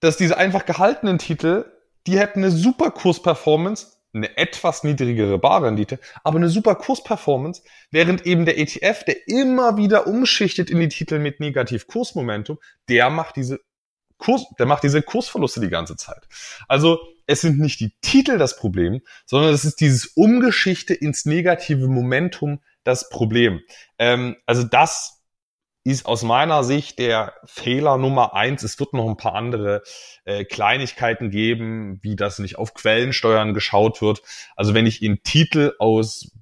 [0.00, 1.64] dass diese einfach gehaltenen Titel,
[2.06, 8.44] die hätten eine super Kursperformance, eine etwas niedrigere Barrendite, aber eine super Kursperformance, während eben
[8.44, 13.60] der ETF, der immer wieder umschichtet in die Titel mit negativ Kursmomentum, der macht diese
[14.18, 16.26] Kurs, der macht diese Kursverluste die ganze Zeit.
[16.68, 21.88] Also es sind nicht die Titel das Problem, sondern es ist dieses Umgeschichte ins negative
[21.88, 23.60] Momentum das Problem.
[23.98, 25.13] Ähm, also das
[25.84, 28.62] ist aus meiner Sicht der Fehler Nummer eins.
[28.62, 29.82] Es wird noch ein paar andere
[30.24, 34.22] äh, Kleinigkeiten geben, wie das nicht auf Quellensteuern geschaut wird.
[34.56, 36.32] Also wenn ich in Titel aus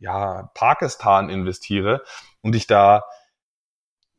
[0.00, 2.02] ja, Pakistan investiere
[2.42, 3.04] und ich da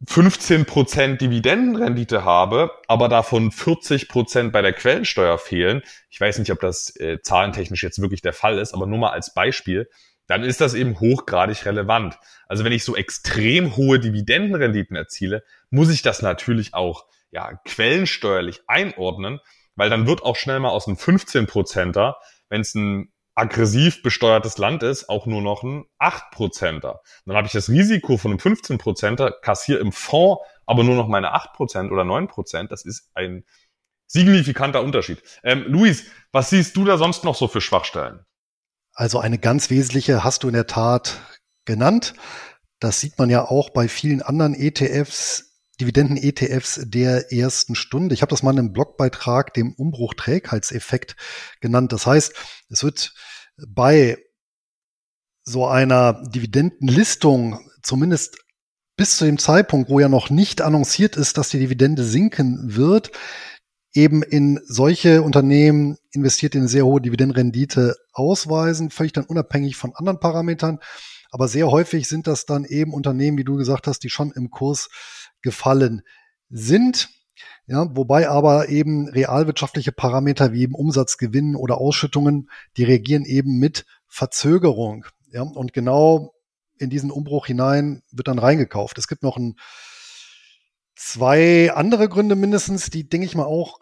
[0.07, 6.95] 15% Dividendenrendite habe, aber davon 40% bei der Quellensteuer fehlen, ich weiß nicht, ob das
[6.95, 9.89] äh, zahlentechnisch jetzt wirklich der Fall ist, aber nur mal als Beispiel,
[10.29, 12.17] dann ist das eben hochgradig relevant.
[12.47, 18.61] Also wenn ich so extrem hohe Dividendenrenditen erziele, muss ich das natürlich auch ja, quellensteuerlich
[18.67, 19.39] einordnen,
[19.75, 24.83] weil dann wird auch schnell mal aus einem 15%er, wenn es ein aggressiv besteuertes Land
[24.83, 27.01] ist, auch nur noch ein 8%er.
[27.25, 31.33] Dann habe ich das Risiko von einem 15%er, kassiere im Fonds aber nur noch meine
[31.33, 32.67] 8% oder 9%.
[32.67, 33.43] Das ist ein
[34.05, 35.23] signifikanter Unterschied.
[35.41, 38.23] Ähm, Luis, was siehst du da sonst noch so für Schwachstellen?
[38.99, 41.21] Also eine ganz wesentliche hast du in der Tat
[41.63, 42.15] genannt.
[42.81, 48.13] Das sieht man ja auch bei vielen anderen ETFs, Dividenden-ETFs der ersten Stunde.
[48.13, 51.15] Ich habe das mal in einem Blogbeitrag dem Umbruchträgheitseffekt
[51.61, 51.93] genannt.
[51.93, 52.33] Das heißt,
[52.67, 53.13] es wird
[53.69, 54.17] bei
[55.45, 58.37] so einer Dividendenlistung, zumindest
[58.97, 63.11] bis zu dem Zeitpunkt, wo ja noch nicht annonciert ist, dass die Dividende sinken wird,
[63.93, 69.95] eben in solche Unternehmen investiert in eine sehr hohe Dividendenrendite ausweisen, völlig dann unabhängig von
[69.95, 70.79] anderen Parametern.
[71.31, 74.49] Aber sehr häufig sind das dann eben Unternehmen, wie du gesagt hast, die schon im
[74.49, 74.89] Kurs
[75.41, 76.01] gefallen
[76.49, 77.09] sind.
[77.67, 83.85] Ja, wobei aber eben realwirtschaftliche Parameter wie eben Umsatzgewinn oder Ausschüttungen, die reagieren eben mit
[84.07, 85.05] Verzögerung.
[85.31, 86.33] Ja, und genau
[86.79, 88.97] in diesen Umbruch hinein wird dann reingekauft.
[88.97, 89.55] Es gibt noch ein,
[90.99, 93.79] zwei andere Gründe mindestens, die, denke ich mal, auch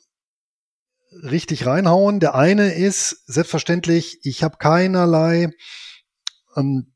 [1.12, 2.20] richtig reinhauen.
[2.20, 5.50] Der eine ist selbstverständlich, ich habe keinerlei,
[6.56, 6.94] ähm,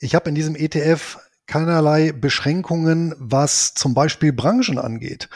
[0.00, 5.28] ich habe in diesem ETF keinerlei Beschränkungen, was zum Beispiel Branchen angeht.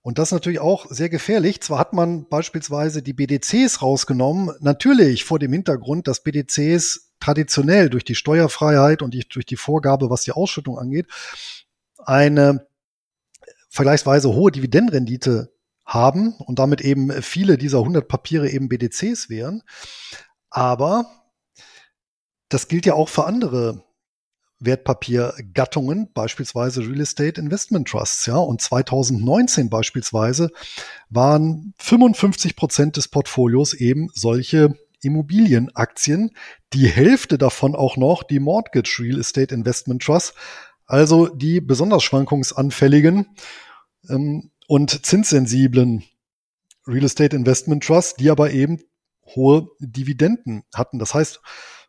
[0.00, 1.62] Und das ist natürlich auch sehr gefährlich.
[1.62, 8.04] Zwar hat man beispielsweise die BDCs rausgenommen, natürlich vor dem Hintergrund, dass BDCs traditionell durch
[8.04, 11.06] die Steuerfreiheit und durch die Vorgabe, was die Ausschüttung angeht,
[12.08, 12.66] eine
[13.68, 15.52] vergleichsweise hohe Dividendenrendite
[15.84, 19.62] haben und damit eben viele dieser 100 Papiere eben BDCs wären.
[20.50, 21.06] Aber
[22.48, 23.84] das gilt ja auch für andere
[24.60, 28.36] Wertpapiergattungen, beispielsweise Real Estate Investment Trusts, ja.
[28.36, 30.50] Und 2019 beispielsweise
[31.10, 36.30] waren 55 Prozent des Portfolios eben solche Immobilienaktien,
[36.72, 40.34] die Hälfte davon auch noch die Mortgage Real Estate Investment Trust,
[40.86, 43.26] also die besonders schwankungsanfälligen
[44.08, 46.04] ähm, und zinssensiblen
[46.86, 48.80] Real Estate Investment Trust, die aber eben
[49.26, 50.98] hohe Dividenden hatten.
[50.98, 51.40] Das heißt,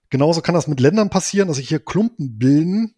[0.09, 2.95] genauso kann das mit Ländern passieren, dass sich hier Klumpen bilden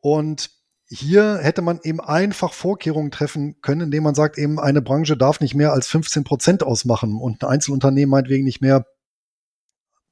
[0.00, 0.50] und
[0.90, 5.40] hier hätte man eben einfach Vorkehrungen treffen können, indem man sagt, eben eine Branche darf
[5.40, 8.86] nicht mehr als 15 Prozent ausmachen und ein Einzelunternehmen meinetwegen nicht mehr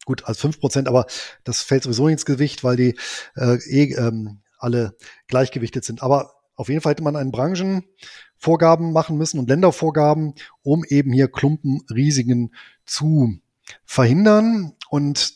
[0.05, 1.07] gut als fünf Prozent, aber
[1.45, 2.97] das fällt sowieso ins Gewicht, weil die
[3.37, 4.97] äh, eh ähm, alle
[5.29, 6.03] gleichgewichtet sind.
[6.03, 11.29] Aber auf jeden Fall hätte man einen Branchenvorgaben machen müssen und Ländervorgaben, um eben hier
[11.29, 12.55] Klumpenrisiken
[12.85, 13.39] zu
[13.85, 14.73] verhindern.
[14.91, 15.35] Und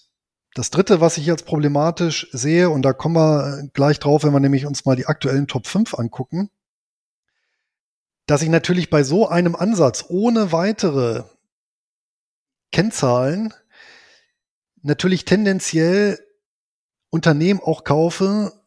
[0.55, 4.41] das dritte, was ich als problematisch sehe, und da kommen wir gleich drauf, wenn wir
[4.41, 6.51] nämlich uns mal die aktuellen Top 5 angucken,
[8.27, 11.25] dass ich natürlich bei so einem Ansatz ohne weitere
[12.73, 13.53] Kennzahlen
[14.83, 16.19] natürlich tendenziell
[17.11, 18.60] Unternehmen auch kaufe,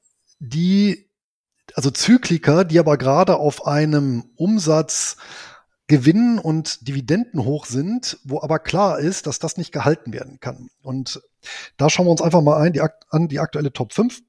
[0.43, 1.09] die,
[1.73, 5.17] also Zykliker, die aber gerade auf einem Umsatz
[5.87, 10.69] Gewinn und Dividenden hoch sind, wo aber klar ist, dass das nicht gehalten werden kann.
[10.81, 11.21] Und
[11.77, 14.21] da schauen wir uns einfach mal ein, die, an die aktuelle Top 5.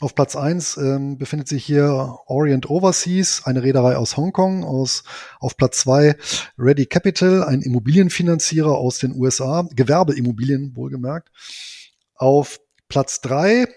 [0.00, 4.64] Auf Platz 1 ähm, befindet sich hier Orient Overseas, eine Reederei aus Hongkong.
[4.64, 5.04] Aus,
[5.40, 6.16] auf Platz 2
[6.58, 11.30] Ready Capital, ein Immobilienfinanzierer aus den USA, Gewerbeimmobilien wohlgemerkt.
[12.16, 13.68] Auf Platz 3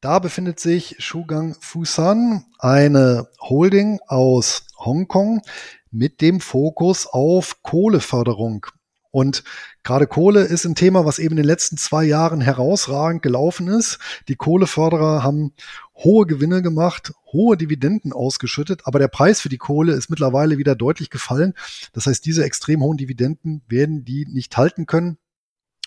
[0.00, 5.42] da befindet sich Shugang Fusan, eine Holding aus Hongkong
[5.90, 8.66] mit dem Fokus auf Kohleförderung.
[9.10, 9.42] Und
[9.82, 13.98] gerade Kohle ist ein Thema, was eben in den letzten zwei Jahren herausragend gelaufen ist.
[14.28, 15.52] Die Kohleförderer haben
[15.96, 20.76] hohe Gewinne gemacht, hohe Dividenden ausgeschüttet, aber der Preis für die Kohle ist mittlerweile wieder
[20.76, 21.54] deutlich gefallen.
[21.92, 25.18] Das heißt, diese extrem hohen Dividenden werden die nicht halten können.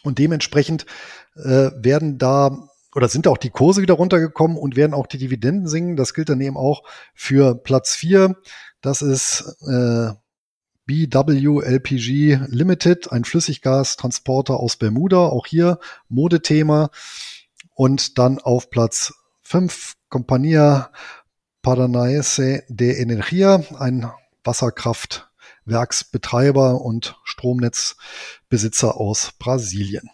[0.04, 0.86] Und dementsprechend
[1.36, 5.68] äh, werden da oder sind auch die Kurse wieder runtergekommen und werden auch die Dividenden
[5.68, 5.96] sinken.
[5.96, 6.84] Das gilt dann eben auch
[7.14, 8.36] für Platz vier.
[8.82, 10.12] Das ist äh,
[10.86, 15.80] BW LPG Limited, ein Flüssiggastransporter aus Bermuda, auch hier
[16.10, 16.90] Modethema.
[17.76, 19.14] Und dann auf Platz
[19.44, 20.92] 5 Compania
[21.64, 24.12] Paranaense de Energia, ein
[24.44, 30.10] Wasserkraftwerksbetreiber und Stromnetzbesitzer aus Brasilien.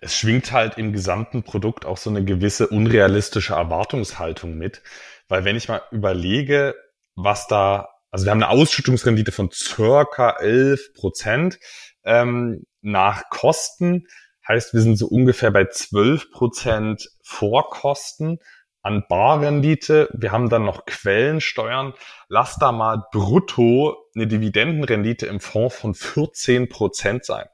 [0.00, 4.82] Es schwingt halt im gesamten Produkt auch so eine gewisse unrealistische Erwartungshaltung mit,
[5.28, 6.74] weil wenn ich mal überlege,
[7.14, 11.58] was da, also wir haben eine Ausschüttungsrendite von circa 11 Prozent
[12.04, 14.06] ähm, nach Kosten.
[14.46, 18.38] Heißt, wir sind so ungefähr bei 12 Prozent Vorkosten
[18.82, 20.08] an Barrendite.
[20.14, 21.92] Wir haben dann noch Quellensteuern.
[22.28, 27.46] Lass da mal brutto eine Dividendenrendite im Fonds von 14 Prozent sein.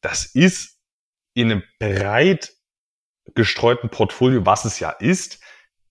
[0.00, 0.75] Das ist
[1.36, 2.54] in einem breit
[3.34, 5.38] gestreuten Portfolio, was es ja ist,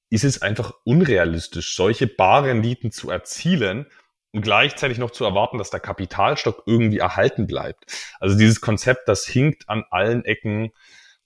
[0.10, 3.86] ist es einfach unrealistisch, solche Barrenditen zu erzielen
[4.32, 7.86] und gleichzeitig noch zu erwarten, dass der Kapitalstock irgendwie erhalten bleibt.
[8.20, 10.72] Also dieses Konzept, das hinkt an allen Ecken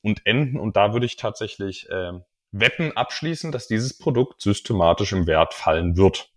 [0.02, 2.12] und Enden und da würde ich tatsächlich äh,
[2.52, 6.30] Wetten abschließen, dass dieses Produkt systematisch im Wert fallen wird.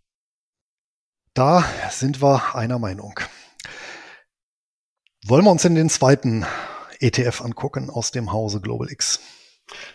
[1.34, 3.18] Da sind wir einer Meinung.
[5.26, 6.46] Wollen wir uns in den zweiten
[7.02, 9.20] ETF angucken aus dem Hause Global X?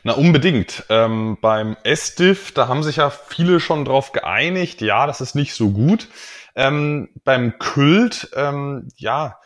[0.03, 0.85] Na, unbedingt.
[0.89, 5.53] Ähm, beim SDIF, da haben sich ja viele schon drauf geeinigt, ja, das ist nicht
[5.53, 6.07] so gut.
[6.55, 9.39] Ähm, beim Kult, ähm, ja,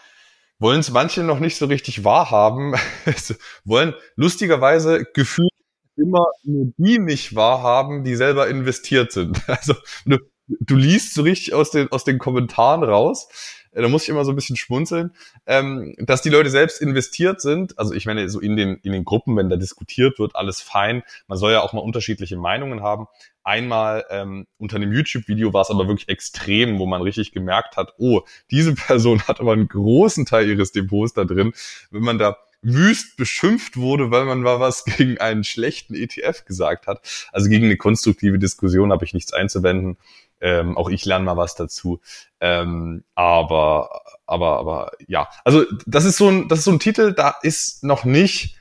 [0.59, 2.75] wollen es manche noch nicht so richtig wahrhaben,
[3.65, 5.49] wollen lustigerweise gefühlt
[5.97, 9.41] immer nur die nicht wahrhaben, die selber investiert sind.
[9.47, 13.27] Also du, du liest so richtig aus den, aus den Kommentaren raus,
[13.71, 15.11] da muss ich immer so ein bisschen schmunzeln,
[15.45, 17.77] ähm, dass die Leute selbst investiert sind.
[17.79, 21.03] Also ich meine, so in den, in den Gruppen, wenn da diskutiert wird, alles fein.
[21.27, 23.07] Man soll ja auch mal unterschiedliche Meinungen haben.
[23.43, 27.93] Einmal ähm, unter einem YouTube-Video war es aber wirklich extrem, wo man richtig gemerkt hat,
[27.97, 31.53] oh, diese Person hat aber einen großen Teil ihres Depots da drin.
[31.89, 36.87] Wenn man da wüst beschimpft wurde, weil man mal was gegen einen schlechten ETF gesagt
[36.87, 37.01] hat.
[37.31, 39.97] Also gegen eine konstruktive Diskussion habe ich nichts einzuwenden.
[40.41, 42.01] Ähm, auch ich lerne mal was dazu.
[42.39, 47.13] Ähm, aber, aber, aber ja, also das ist so ein, das ist so ein Titel,
[47.13, 48.57] da ist noch nicht,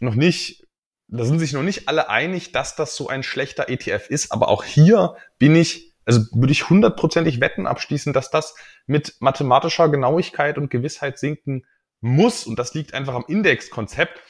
[0.00, 0.66] noch nicht,
[1.06, 4.32] da sind sich noch nicht alle einig, dass das so ein schlechter ETF ist.
[4.32, 8.56] Aber auch hier bin ich, also würde ich hundertprozentig Wetten abschließen, dass das
[8.86, 11.64] mit mathematischer Genauigkeit und Gewissheit sinken
[12.00, 12.46] muss.
[12.46, 14.20] Und das liegt einfach am Indexkonzept.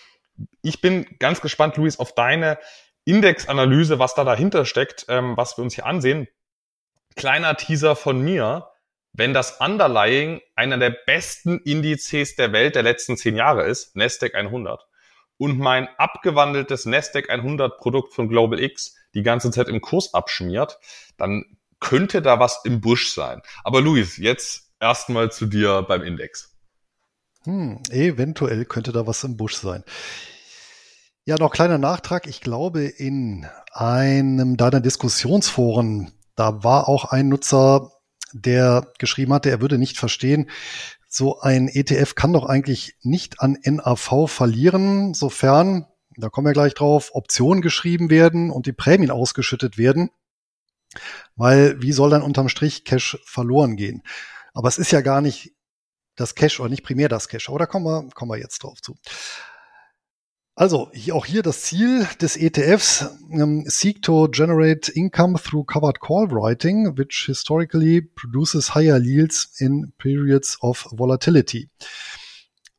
[0.61, 2.59] Ich bin ganz gespannt, Luis, auf deine
[3.07, 6.29] Indexanalyse, was da dahinter steckt, ähm, was wir uns hier ansehen
[7.15, 8.69] kleiner Teaser von mir,
[9.13, 14.35] wenn das Underlying einer der besten Indizes der Welt der letzten zehn Jahre ist, Nasdaq
[14.35, 14.87] 100,
[15.37, 20.79] und mein abgewandeltes Nasdaq 100 Produkt von Global X die ganze Zeit im Kurs abschmiert,
[21.17, 21.45] dann
[21.81, 23.43] könnte da was im Busch sein.
[23.65, 26.57] Aber Luis, jetzt erstmal zu dir beim Index.
[27.45, 29.85] Hm, eventuell könnte da was im Busch sein.
[31.25, 32.27] Ja, noch kleiner Nachtrag.
[32.27, 37.91] Ich glaube, in einem deiner Diskussionsforen da war auch ein Nutzer,
[38.33, 40.51] der geschrieben hatte, er würde nicht verstehen,
[41.09, 46.73] so ein ETF kann doch eigentlich nicht an NAV verlieren, sofern, da kommen wir gleich
[46.75, 50.11] drauf, Optionen geschrieben werden und die Prämien ausgeschüttet werden.
[51.37, 54.03] Weil wie soll dann unterm Strich Cash verloren gehen?
[54.55, 55.53] Aber es ist ja gar nicht
[56.17, 57.49] das Cash oder nicht primär das Cash.
[57.49, 58.97] Aber da kommen wir, kommen wir jetzt drauf zu.
[60.55, 66.31] Also auch hier das Ziel des ETFs um, seek to generate income through covered call
[66.31, 71.71] writing, which historically produces higher yields in periods of volatility.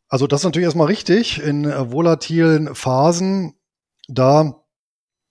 [0.07, 1.41] Also das ist natürlich erstmal richtig.
[1.41, 3.55] In äh, volatilen Phasen,
[4.07, 4.63] da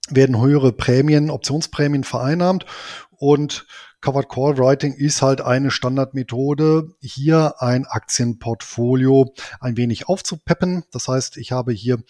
[0.09, 2.65] werden höhere Prämien, Optionsprämien vereinnahmt
[3.11, 3.65] und
[4.03, 10.83] Covered Call Writing ist halt eine Standardmethode, hier ein Aktienportfolio ein wenig aufzupeppen.
[10.91, 12.03] Das heißt, ich habe hier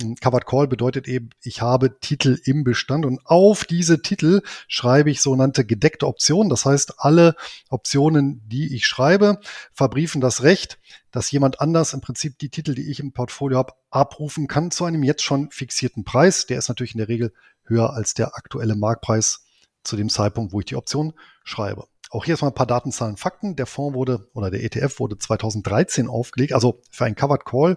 [0.00, 5.10] hm, Covered Call bedeutet eben, ich habe Titel im Bestand und auf diese Titel schreibe
[5.10, 6.48] ich sogenannte gedeckte Optionen.
[6.48, 7.36] Das heißt, alle
[7.68, 9.38] Optionen, die ich schreibe,
[9.74, 10.78] verbriefen das Recht,
[11.10, 14.86] dass jemand anders im Prinzip die Titel, die ich im Portfolio habe, abrufen kann zu
[14.86, 16.46] einem jetzt schon fixierten Preis.
[16.46, 17.34] Der ist natürlich in der Regel
[17.64, 19.43] höher als der aktuelle Marktpreis
[19.84, 21.12] zu dem Zeitpunkt, wo ich die Option
[21.44, 21.86] schreibe.
[22.10, 23.56] Auch hier erstmal ein paar Datenzahlen, Fakten.
[23.56, 27.76] Der Fonds wurde oder der ETF wurde 2013 aufgelegt, also für ein Covered Call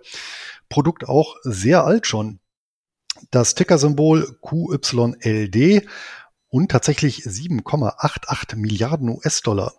[0.70, 2.39] Produkt auch sehr alt schon.
[3.32, 5.88] Das Tickersymbol QYLD
[6.49, 9.74] und tatsächlich 7,88 Milliarden US-Dollar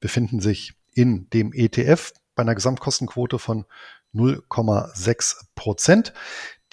[0.00, 3.64] befinden sich in dem ETF bei einer Gesamtkostenquote von
[4.14, 6.12] 0,6 Prozent.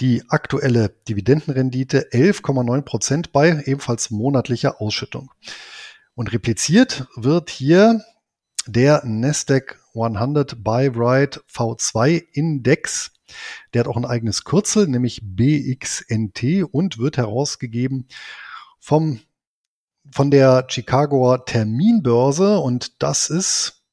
[0.03, 5.31] Die aktuelle Dividendenrendite 11,9 Prozent bei ebenfalls monatlicher Ausschüttung.
[6.13, 8.03] Und repliziert wird hier
[8.67, 13.13] der Nasdaq 100 Buy Right V2 Index.
[13.73, 18.09] Der hat auch ein eigenes Kürzel, nämlich BXNT und wird herausgegeben
[18.81, 19.21] vom,
[20.11, 22.59] von der Chicagoer Terminbörse.
[22.59, 23.85] Und das ist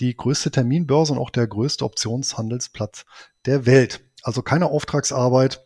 [0.00, 3.04] die größte Terminbörse und auch der größte Optionshandelsplatz
[3.44, 4.07] der Welt.
[4.28, 5.64] Also keine Auftragsarbeit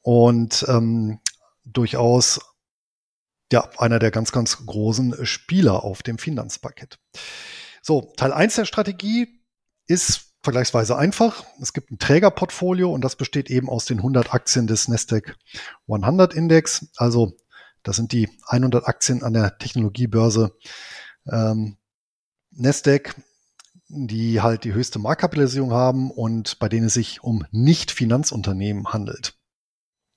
[0.00, 1.20] und ähm,
[1.66, 2.40] durchaus
[3.52, 6.98] ja, einer der ganz, ganz großen Spieler auf dem Finanzparkett.
[7.82, 9.42] So, Teil 1 der Strategie
[9.86, 11.44] ist vergleichsweise einfach.
[11.60, 15.36] Es gibt ein Trägerportfolio und das besteht eben aus den 100 Aktien des Nasdaq
[15.86, 16.86] 100 Index.
[16.96, 17.36] Also
[17.82, 20.56] das sind die 100 Aktien an der Technologiebörse
[21.30, 21.76] ähm,
[22.52, 23.16] Nasdaq
[23.92, 29.34] die halt die höchste Marktkapitalisierung haben und bei denen es sich um Nicht-Finanzunternehmen handelt.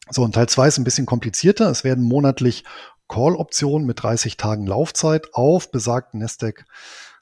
[0.10, 1.70] So, und Teil zwei ist ein bisschen komplizierter.
[1.70, 2.66] Es werden monatlich
[3.08, 6.66] Call-Optionen mit 30 Tagen Laufzeit auf besagten Nasdaq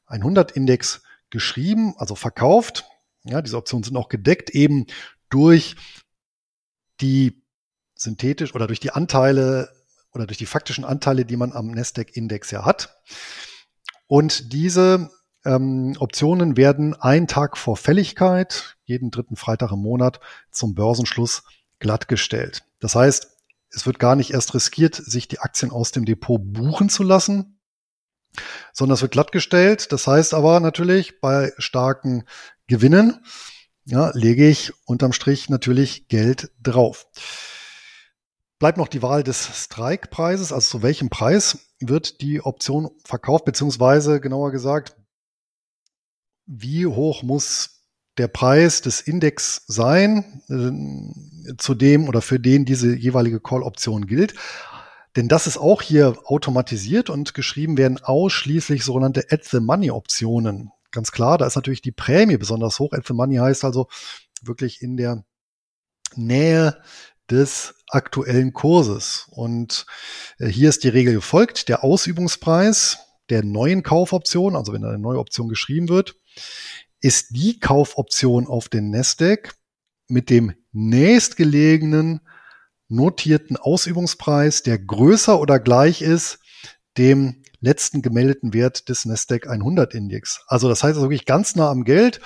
[0.07, 2.85] 100 Index geschrieben, also verkauft.
[3.23, 4.87] Ja, diese Optionen sind auch gedeckt eben
[5.29, 5.75] durch
[6.99, 7.41] die
[7.95, 9.69] synthetisch oder durch die Anteile
[10.11, 13.01] oder durch die faktischen Anteile, die man am Nasdaq Index ja hat.
[14.07, 15.09] Und diese
[15.45, 20.19] ähm, Optionen werden einen Tag vor Fälligkeit, jeden dritten Freitag im Monat
[20.51, 21.43] zum Börsenschluss
[21.79, 22.63] glattgestellt.
[22.79, 23.29] Das heißt,
[23.69, 27.59] es wird gar nicht erst riskiert, sich die Aktien aus dem Depot buchen zu lassen,
[28.73, 29.91] sondern es wird glattgestellt.
[29.91, 32.25] Das heißt aber natürlich, bei starken
[32.67, 33.23] Gewinnen
[33.85, 37.07] ja, lege ich unterm Strich natürlich Geld drauf.
[38.59, 44.21] Bleibt noch die Wahl des Strike-Preises, also zu welchem Preis wird die Option verkauft, beziehungsweise
[44.21, 44.95] genauer gesagt,
[46.51, 47.81] wie hoch muss
[48.17, 54.35] der Preis des Index sein, äh, zu dem oder für den diese jeweilige Call-Option gilt.
[55.15, 60.71] Denn das ist auch hier automatisiert und geschrieben werden ausschließlich sogenannte At-the-Money-Optionen.
[60.91, 62.91] Ganz klar, da ist natürlich die Prämie besonders hoch.
[62.93, 63.87] At-the-Money heißt also
[64.41, 65.23] wirklich in der
[66.15, 66.77] Nähe
[67.29, 69.27] des aktuellen Kurses.
[69.31, 69.85] Und
[70.37, 71.69] äh, hier ist die Regel gefolgt.
[71.69, 72.99] Der Ausübungspreis
[73.31, 76.15] der neuen Kaufoption, also wenn eine neue Option geschrieben wird,
[76.99, 79.55] ist die Kaufoption auf den Nasdaq
[80.07, 82.21] mit dem nächstgelegenen
[82.89, 86.39] notierten Ausübungspreis, der größer oder gleich ist
[86.97, 90.43] dem letzten gemeldeten Wert des Nasdaq 100 Index.
[90.47, 92.19] Also das heißt wirklich ganz nah am Geld.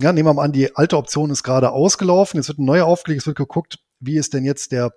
[0.00, 2.86] Ja, nehmen wir mal an, die alte Option ist gerade ausgelaufen, jetzt wird eine neue
[2.86, 4.92] aufgelegt, es wird geguckt, wie ist denn jetzt der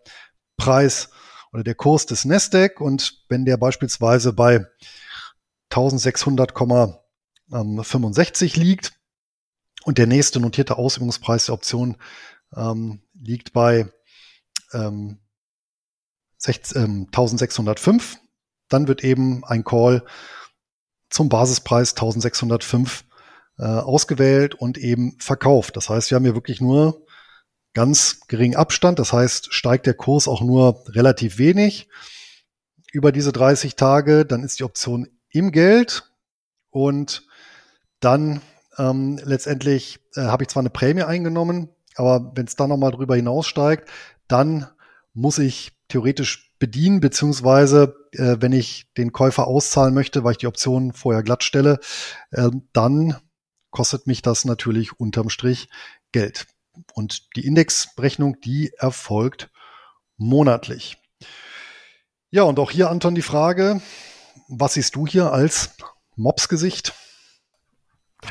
[0.56, 1.10] Preis
[1.52, 4.66] oder der Kurs des Nasdaq und wenn der beispielsweise bei
[5.74, 8.94] 1600,65 liegt
[9.84, 11.98] und der nächste notierte Ausübungspreis der Option
[12.56, 13.92] ähm, liegt bei
[14.74, 15.20] ähm,
[16.46, 18.20] 1605, ähm,
[18.70, 20.04] dann wird eben ein Call
[21.10, 23.06] zum Basispreis 1605
[23.58, 25.78] äh, ausgewählt und eben verkauft.
[25.78, 27.06] Das heißt, wir haben hier wirklich nur
[27.74, 29.00] ganz geringen Abstand.
[29.00, 31.88] Das heißt, steigt der Kurs auch nur relativ wenig
[32.92, 36.10] über diese 30 Tage, dann ist die Option im Geld
[36.70, 37.28] und
[38.00, 38.42] dann
[38.78, 43.16] ähm, letztendlich äh, habe ich zwar eine Prämie eingenommen, aber wenn es dann nochmal drüber
[43.16, 43.90] hinaussteigt,
[44.28, 44.68] dann
[45.14, 50.48] muss ich theoretisch bedienen, beziehungsweise äh, wenn ich den Käufer auszahlen möchte, weil ich die
[50.48, 51.80] Option vorher glatt stelle,
[52.32, 53.18] äh, dann
[53.70, 55.70] kostet mich das natürlich unterm Strich
[56.12, 56.48] Geld.
[56.94, 59.52] Und die Indexberechnung, die erfolgt
[60.18, 60.98] monatlich.
[62.32, 63.82] Ja, und auch hier, Anton, die Frage,
[64.48, 65.76] was siehst du hier als
[66.16, 66.94] Mobsgesicht?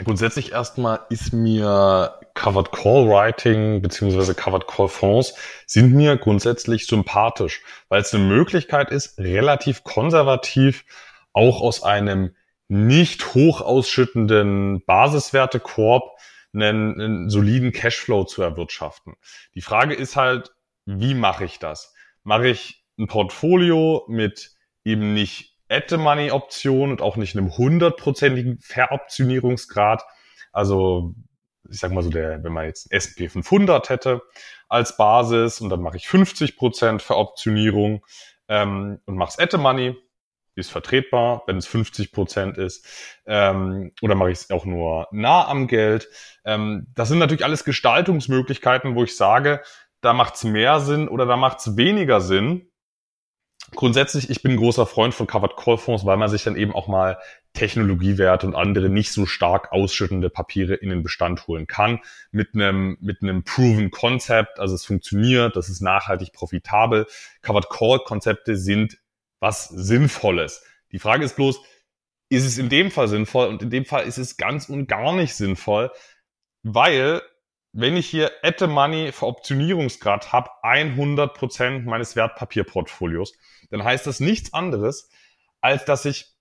[0.04, 5.34] Grundsätzlich erstmal ist mir Covered Call Writing beziehungsweise Covered Call Fonds
[5.66, 10.84] sind mir grundsätzlich sympathisch, weil es eine Möglichkeit ist, relativ konservativ
[11.32, 12.34] auch aus einem
[12.68, 16.16] nicht hoch ausschüttenden Basiswertekorb
[16.54, 19.14] einen, einen soliden Cashflow zu erwirtschaften.
[19.54, 20.52] Die Frage ist halt,
[20.86, 21.94] wie mache ich das?
[22.24, 24.52] Mache ich ein Portfolio mit
[24.84, 30.04] eben nicht At-the-Money-Option und auch nicht einem hundertprozentigen Veroptionierungsgrad?
[30.52, 31.14] Also
[31.70, 34.22] ich sag mal so, der, wenn man jetzt S&P 500 hätte
[34.68, 38.04] als Basis und dann mache ich 50 Prozent Veroptionierung
[38.48, 39.96] ähm, und mache es At-the-Money,
[40.54, 42.86] ist vertretbar, wenn es 50 Prozent ist.
[43.26, 46.08] Ähm, oder mache ich es auch nur nah am Geld.
[46.44, 49.62] Ähm, das sind natürlich alles Gestaltungsmöglichkeiten, wo ich sage,
[50.02, 52.70] da macht es mehr Sinn oder da macht es weniger Sinn.
[53.74, 56.72] Grundsätzlich, ich bin ein großer Freund von Covered Call Fonds, weil man sich dann eben
[56.72, 57.18] auch mal
[57.54, 62.00] Technologiewerte und andere nicht so stark ausschüttende Papiere in den Bestand holen kann.
[62.30, 67.06] Mit einem, mit einem proven Concept, also es funktioniert, das ist nachhaltig profitabel.
[67.40, 68.98] Covered Call Konzepte sind
[69.40, 70.64] was Sinnvolles.
[70.92, 71.60] Die Frage ist bloß,
[72.28, 73.48] ist es in dem Fall sinnvoll?
[73.48, 75.90] Und in dem Fall ist es ganz und gar nicht sinnvoll,
[76.62, 77.22] weil
[77.72, 83.32] wenn ich hier at the money Veroptionierungsgrad habe, 100% meines Wertpapierportfolios,
[83.70, 85.10] dann heißt das nichts anderes,
[85.60, 86.32] als dass ich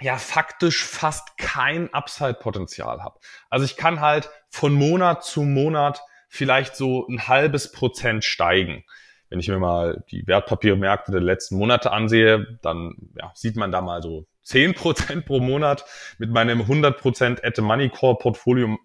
[0.00, 3.18] ja faktisch fast kein Upside-Potenzial habe.
[3.50, 8.84] Also ich kann halt von Monat zu Monat vielleicht so ein halbes Prozent steigen.
[9.28, 13.80] Wenn ich mir mal die Wertpapiermärkte der letzten Monate ansehe, dann ja, sieht man da
[13.80, 15.84] mal so 10% pro Monat.
[16.18, 18.78] Mit meinem 100% at Money Core Portfolio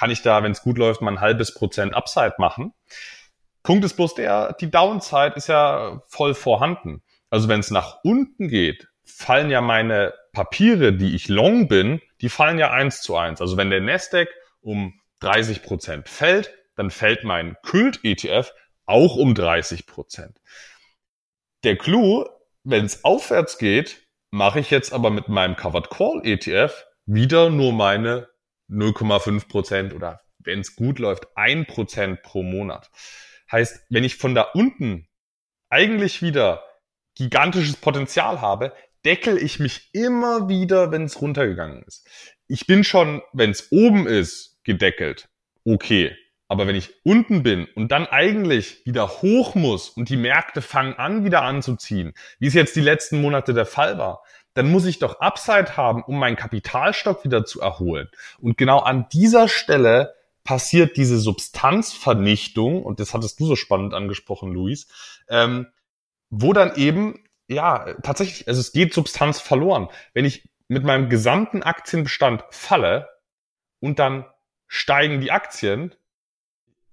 [0.00, 2.72] kann ich da, wenn es gut läuft, mal ein halbes Prozent Upside machen.
[3.62, 7.02] Punkt ist bloß der, die Downside ist ja voll vorhanden.
[7.28, 12.30] Also wenn es nach unten geht, fallen ja meine Papiere, die ich long bin, die
[12.30, 13.42] fallen ja eins zu eins.
[13.42, 14.30] Also wenn der Nasdaq
[14.62, 18.54] um 30 Prozent fällt, dann fällt mein Kult-ETF
[18.86, 20.40] auch um 30 Prozent.
[21.62, 22.24] Der Clou,
[22.64, 27.74] wenn es aufwärts geht, mache ich jetzt aber mit meinem Covered Call ETF wieder nur
[27.74, 28.29] meine
[28.70, 32.90] 0,5 Prozent oder wenn es gut läuft, ein Prozent pro Monat.
[33.50, 35.08] Heißt, wenn ich von da unten
[35.68, 36.62] eigentlich wieder
[37.14, 38.72] gigantisches Potenzial habe,
[39.04, 42.08] deckel ich mich immer wieder, wenn es runtergegangen ist.
[42.48, 45.28] ich bin schon, wenn es oben ist, gedeckelt,
[45.64, 46.16] okay.
[46.48, 50.94] Aber wenn ich unten bin und dann eigentlich wieder hoch muss und die Märkte fangen
[50.94, 54.24] an, wieder anzuziehen, wie es jetzt die letzten Monate der Fall war,
[54.60, 58.10] dann muss ich doch Upside haben, um meinen Kapitalstock wieder zu erholen.
[58.40, 64.52] Und genau an dieser Stelle passiert diese Substanzvernichtung, und das hattest du so spannend angesprochen,
[64.52, 64.86] Luis,
[65.30, 65.66] ähm,
[66.28, 69.88] wo dann eben, ja, tatsächlich, also es geht Substanz verloren.
[70.12, 73.08] Wenn ich mit meinem gesamten Aktienbestand falle
[73.80, 74.26] und dann
[74.66, 75.94] steigen die Aktien,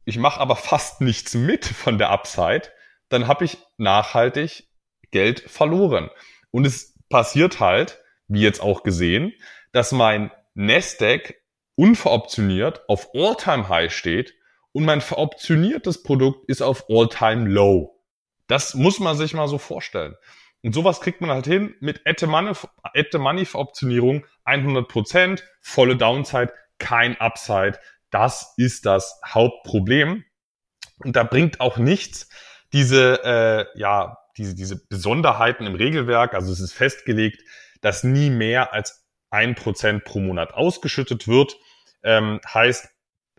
[0.06, 2.70] ich mache aber fast nichts mit von der Upside,
[3.10, 4.70] dann habe ich nachhaltig
[5.12, 6.10] Geld verloren.
[6.52, 9.34] Und es passiert halt, wie jetzt auch gesehen,
[9.72, 11.36] dass mein Nasdaq
[11.76, 14.34] unveroptioniert auf All-Time-High steht
[14.72, 18.00] und mein veroptioniertes Produkt ist auf All-Time-Low.
[18.48, 20.16] Das muss man sich mal so vorstellen.
[20.64, 27.80] Und sowas kriegt man halt hin mit At-the-Money-Veroptionierung 100%, volle Downside, kein Upside.
[28.10, 30.24] Das ist das Hauptproblem.
[31.04, 32.30] Und da bringt auch nichts,
[32.74, 37.42] diese, äh, ja, diese, diese Besonderheiten im Regelwerk, also es ist festgelegt,
[37.82, 41.58] dass nie mehr als ein Prozent pro Monat ausgeschüttet wird.
[42.04, 42.90] Ähm, heißt,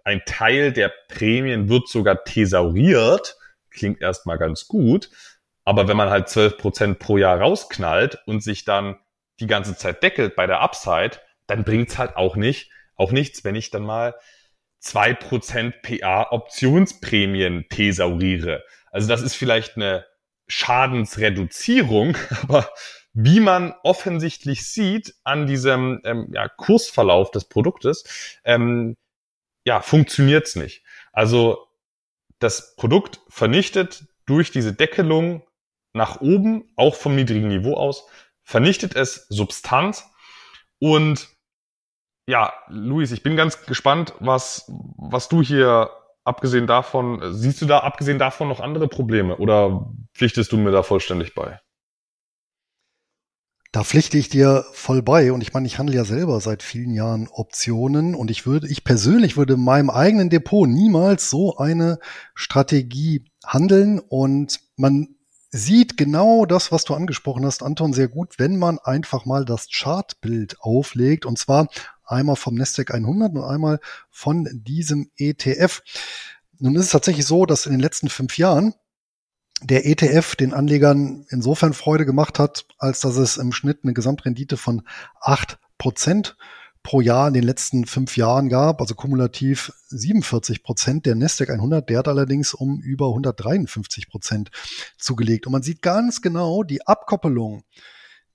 [0.05, 3.37] ein Teil der Prämien wird sogar thesauriert.
[3.71, 5.11] Klingt erstmal ganz gut.
[5.65, 8.97] Aber wenn man halt zwölf Prozent pro Jahr rausknallt und sich dann
[9.41, 13.55] die ganze Zeit deckelt bei der Upside, dann bringt's halt auch nicht, auch nichts, wenn
[13.55, 14.15] ich dann mal
[14.83, 18.65] 2% PA Optionsprämien thesauriere.
[18.91, 20.07] Also das ist vielleicht eine
[20.49, 22.69] Schadensreduzierung, aber
[23.13, 28.05] wie man offensichtlich sieht an diesem ähm, ja, Kursverlauf des Produktes,
[28.45, 28.97] ähm,
[29.65, 30.83] ja, funktioniert's nicht.
[31.13, 31.67] Also
[32.39, 35.43] das Produkt vernichtet durch diese Deckelung
[35.93, 38.07] nach oben, auch vom niedrigen Niveau aus,
[38.43, 40.09] vernichtet es Substanz
[40.79, 41.29] und
[42.29, 45.91] ja, Luis, ich bin ganz gespannt, was, was du hier
[46.29, 50.83] abgesehen davon, siehst du da abgesehen davon noch andere Probleme oder pflichtest du mir da
[50.83, 51.61] vollständig bei?
[53.73, 56.95] Da pflichte ich dir voll bei und ich meine, ich handle ja selber seit vielen
[56.95, 61.99] Jahren Optionen und ich würde, ich persönlich würde in meinem eigenen Depot niemals so eine
[62.35, 65.17] Strategie handeln und man
[65.51, 69.69] sieht genau das, was du angesprochen hast, Anton, sehr gut, wenn man einfach mal das
[69.71, 71.69] Chartbild auflegt und zwar
[72.09, 73.81] einmal vom Nasdaq 100 und einmal
[74.11, 75.83] von diesem ETF.
[76.59, 78.75] Nun ist es tatsächlich so, dass in den letzten fünf Jahren
[79.63, 84.57] der ETF den Anlegern insofern Freude gemacht hat, als dass es im Schnitt eine Gesamtrendite
[84.57, 84.83] von
[85.21, 86.37] acht Prozent
[86.83, 91.07] pro Jahr in den letzten fünf Jahren gab, also kumulativ 47 Prozent.
[91.07, 94.51] Der Nasdaq 100, der hat allerdings um über 153 Prozent
[94.97, 95.47] zugelegt.
[95.47, 97.65] Und man sieht ganz genau die Abkoppelung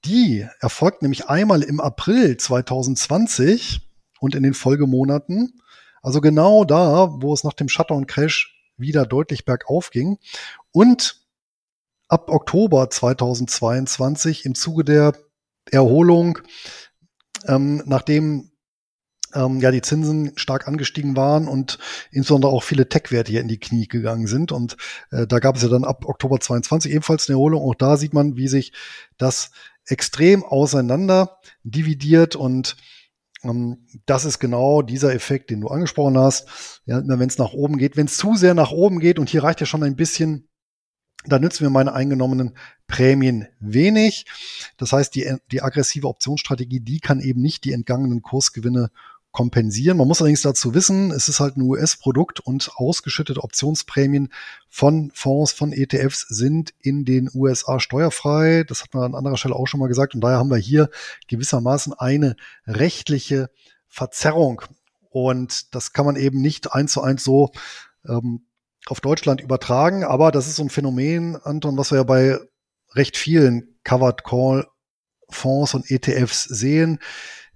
[0.06, 3.82] die erfolgt nämlich einmal im April 2020
[4.20, 5.62] und in den Folgemonaten.
[6.02, 10.18] Also genau da, wo es nach dem Shutdown-Crash wieder deutlich bergauf ging.
[10.72, 11.22] Und
[12.10, 15.14] ab Oktober 2022 im Zuge der
[15.72, 16.40] Erholung,
[17.48, 18.52] ähm, nachdem
[19.34, 21.80] ähm, ja die Zinsen stark angestiegen waren und
[22.12, 24.52] insbesondere auch viele Tech-Werte hier in die Knie gegangen sind.
[24.52, 24.78] Und
[25.12, 27.64] äh, da gab es ja dann ab Oktober 22 ebenfalls eine Erholung.
[27.64, 28.74] Auch da sieht man, wie sich
[29.18, 29.52] das
[29.86, 32.78] extrem auseinander dividiert und
[33.44, 36.82] ähm, das ist genau dieser Effekt, den du angesprochen hast.
[36.86, 39.44] Ja, wenn es nach oben geht, wenn es zu sehr nach oben geht und hier
[39.44, 40.48] reicht ja schon ein bisschen,
[41.26, 42.58] dann nützen wir meine eingenommenen
[42.88, 44.26] Prämien wenig.
[44.78, 48.92] Das heißt, die, die aggressive Optionsstrategie, die kann eben nicht die entgangenen Kursgewinne
[49.34, 49.98] kompensieren.
[49.98, 54.32] Man muss allerdings dazu wissen, es ist halt ein US-Produkt und ausgeschüttete Optionsprämien
[54.70, 58.64] von Fonds, von ETFs sind in den USA steuerfrei.
[58.64, 60.14] Das hat man an anderer Stelle auch schon mal gesagt.
[60.14, 60.90] Und daher haben wir hier
[61.28, 62.36] gewissermaßen eine
[62.68, 63.50] rechtliche
[63.88, 64.62] Verzerrung.
[65.10, 67.52] Und das kann man eben nicht eins zu eins so
[68.08, 68.46] ähm,
[68.86, 70.04] auf Deutschland übertragen.
[70.04, 72.38] Aber das ist so ein Phänomen, Anton, was wir ja bei
[72.94, 74.68] recht vielen Covered Call
[75.28, 77.00] Fonds und ETFs sehen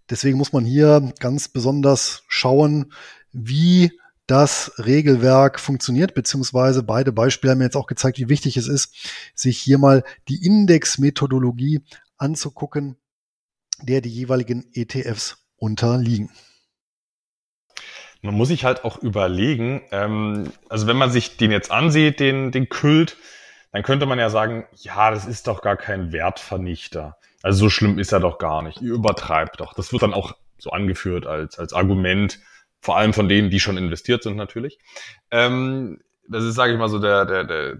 [0.10, 2.94] Deswegen muss man hier ganz besonders schauen,
[3.32, 3.92] wie
[4.26, 8.94] das Regelwerk funktioniert, beziehungsweise beide Beispiele haben mir jetzt auch gezeigt, wie wichtig es ist,
[9.34, 11.82] sich hier mal die Indexmethodologie
[12.18, 12.98] anzugucken,
[13.82, 16.30] der die jeweiligen ETFs unterliegen.
[18.22, 22.52] Man muss sich halt auch überlegen, ähm, also wenn man sich den jetzt ansieht, den,
[22.52, 23.16] den Kult,
[23.72, 27.17] dann könnte man ja sagen, ja, das ist doch gar kein Wertvernichter.
[27.44, 28.82] Also so schlimm ist er doch gar nicht.
[28.82, 29.74] Ihr übertreibt doch.
[29.74, 32.40] Das wird dann auch so angeführt als, als Argument,
[32.82, 34.80] vor allem von denen, die schon investiert sind natürlich.
[35.32, 37.78] Ähm, das ist, sage ich mal, so der, der, der,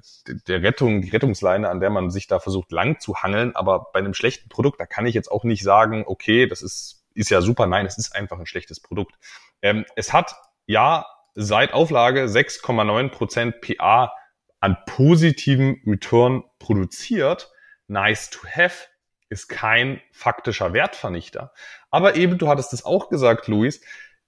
[0.48, 3.56] der Rettung, die Rettungsleine, an der man sich da versucht lang zu hangeln.
[3.56, 6.98] Aber bei einem schlechten Produkt, da kann ich jetzt auch nicht sagen, okay, das ist
[7.18, 7.68] ist ja super.
[7.68, 9.16] Nein, es ist einfach ein schlechtes Produkt.
[9.62, 10.36] Ähm, es hat
[10.68, 14.14] ja seit Auflage 6,9% PA
[14.60, 17.52] an positivem Return produziert.
[17.88, 18.88] Nice to have
[19.30, 21.54] ist kein faktischer Wertvernichter.
[21.92, 23.82] Aber eben, du hattest es auch gesagt, Luis,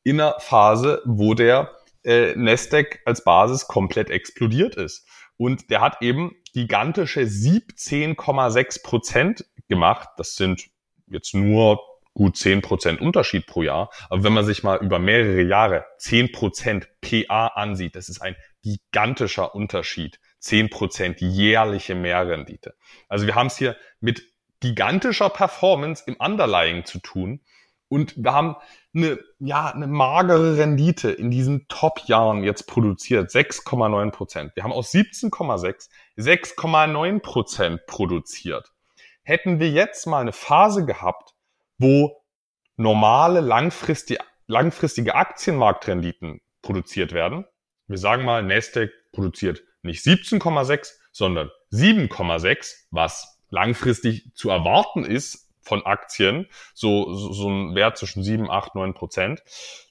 [0.04, 5.08] in einer Phase, wo der äh, Nasdaq als Basis komplett explodiert ist.
[5.38, 10.10] Und der hat eben gigantische 17,6 Prozent gemacht.
[10.18, 10.70] Das sind
[11.08, 11.80] jetzt nur
[12.14, 13.90] gut 10 Prozent Unterschied pro Jahr.
[14.10, 18.36] Aber wenn man sich mal über mehrere Jahre 10 Prozent PA ansieht, das ist ein
[18.62, 20.20] gigantischer Unterschied.
[20.40, 22.76] 10 Prozent jährliche Mehrrendite.
[23.08, 24.24] Also wir haben es hier mit
[24.60, 27.42] gigantischer Performance im Underlying zu tun.
[27.88, 28.56] Und wir haben
[28.94, 34.56] eine, ja, eine magere Rendite in diesen Top-Jahren jetzt produziert, 6,9 Prozent.
[34.56, 38.72] Wir haben aus 17,6 6,9 Prozent produziert.
[39.24, 41.34] Hätten wir jetzt mal eine Phase gehabt,
[41.78, 42.22] wo
[42.78, 47.46] normale langfristige, langfristige Aktienmarktrenditen produziert werden,
[47.88, 55.86] wir sagen mal, Nasdaq produziert nicht 17,6, sondern 7,6, was langfristig zu erwarten ist von
[55.86, 59.44] Aktien, so, so, so ein Wert zwischen 7, 8, 9 Prozent,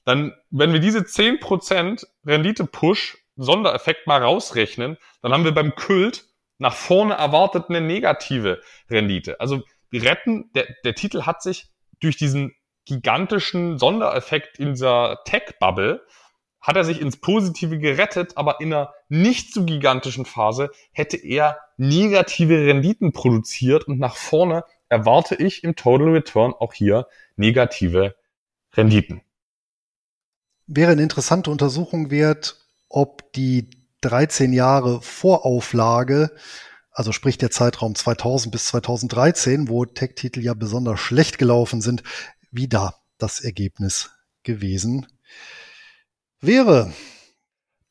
[0.05, 6.25] dann, wenn wir diese 10 Prozent Rendite-Push Sondereffekt mal rausrechnen, dann haben wir beim Kult
[6.57, 9.39] nach vorne erwartet eine negative Rendite.
[9.39, 11.69] Also wir retten, der, der Titel hat sich
[12.01, 12.53] durch diesen
[12.85, 16.05] gigantischen Sondereffekt in dieser Tech-Bubble
[16.61, 21.59] hat er sich ins Positive gerettet, aber in einer nicht so gigantischen Phase hätte er
[21.77, 28.15] negative Renditen produziert und nach vorne erwarte ich im Total Return auch hier negative
[28.75, 29.21] Renditen.
[30.67, 32.57] Wäre eine interessante Untersuchung wert,
[32.89, 33.69] ob die
[34.01, 36.31] 13 Jahre Vorauflage,
[36.91, 42.03] also sprich der Zeitraum 2000 bis 2013, wo Tech-Titel ja besonders schlecht gelaufen sind,
[42.51, 44.11] wie da das Ergebnis
[44.43, 45.07] gewesen
[46.41, 46.93] wäre.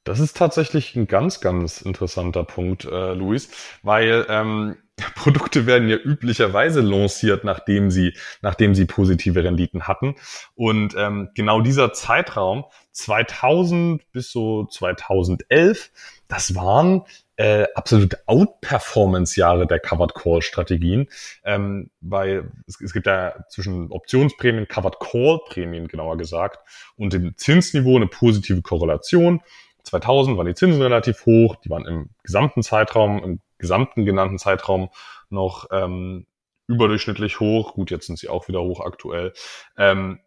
[0.05, 3.51] Das ist tatsächlich ein ganz, ganz interessanter Punkt, äh, Luis,
[3.83, 4.77] weil ähm,
[5.15, 10.17] Produkte werden ja üblicherweise lanciert, nachdem sie, nachdem sie positive Renditen hatten.
[10.55, 15.91] Und ähm, genau dieser Zeitraum 2000 bis so 2011,
[16.27, 17.03] das waren
[17.39, 21.09] äh, absolute Outperformance-Jahre der Covered Call Strategien,
[21.45, 26.59] ähm, weil es, es gibt ja zwischen Optionsprämien, Covered Call Prämien genauer gesagt,
[26.97, 29.41] und dem Zinsniveau eine positive Korrelation.
[29.85, 34.91] 2000 waren die Zinsen relativ hoch, die waren im gesamten Zeitraum, im gesamten genannten Zeitraum
[35.31, 36.27] noch ähm,
[36.67, 37.75] überdurchschnittlich hoch.
[37.75, 39.33] Gut, jetzt sind sie auch wieder hoch aktuell.
[39.77, 40.19] Ähm,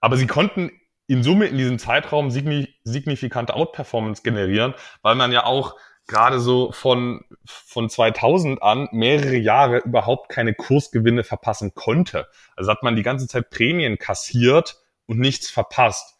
[0.00, 0.70] aber sie konnten
[1.06, 5.76] in Summe in diesem Zeitraum signifikante Outperformance generieren, weil man ja auch
[6.06, 12.28] gerade so von, von 2000 an mehrere Jahre überhaupt keine Kursgewinne verpassen konnte.
[12.56, 16.18] Also hat man die ganze Zeit Prämien kassiert und nichts verpasst.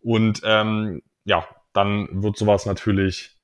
[0.00, 3.38] Und ähm, ja, dann wird sowas natürlich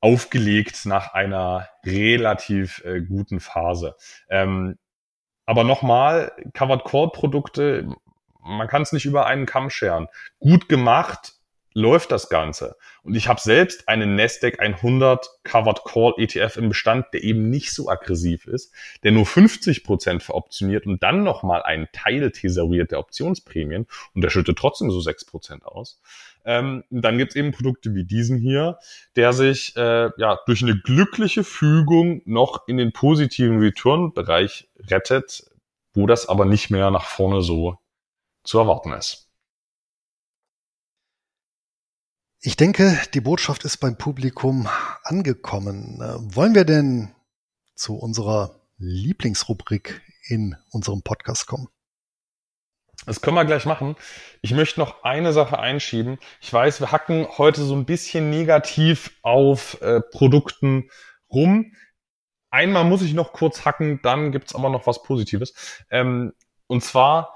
[0.00, 3.96] aufgelegt nach einer relativ äh, guten Phase.
[4.28, 4.78] Ähm,
[5.46, 7.88] aber nochmal, Covered Call Produkte,
[8.40, 10.08] man kann es nicht über einen Kamm scheren.
[10.38, 11.37] Gut gemacht
[11.78, 12.76] läuft das Ganze.
[13.02, 17.72] Und ich habe selbst einen Nasdaq 100 Covered Call ETF im Bestand, der eben nicht
[17.72, 18.74] so aggressiv ist,
[19.04, 24.30] der nur 50 Prozent veroptioniert und dann nochmal einen Teil thesauriert der Optionsprämien und der
[24.30, 26.00] schüttet trotzdem so 6 Prozent aus.
[26.44, 28.78] Ähm, dann gibt's eben Produkte wie diesen hier,
[29.14, 35.44] der sich äh, ja durch eine glückliche Fügung noch in den positiven Return-Bereich rettet,
[35.94, 37.78] wo das aber nicht mehr nach vorne so
[38.42, 39.27] zu erwarten ist.
[42.40, 44.68] Ich denke, die Botschaft ist beim Publikum
[45.02, 46.00] angekommen.
[46.00, 47.12] Äh, wollen wir denn
[47.74, 51.66] zu unserer Lieblingsrubrik in unserem Podcast kommen?
[53.06, 53.96] Das können wir gleich machen.
[54.40, 56.18] Ich möchte noch eine Sache einschieben.
[56.40, 60.90] Ich weiß, wir hacken heute so ein bisschen negativ auf äh, Produkten
[61.28, 61.74] rum.
[62.50, 65.54] Einmal muss ich noch kurz hacken, dann gibt's aber noch was Positives.
[65.90, 66.34] Ähm,
[66.68, 67.34] und zwar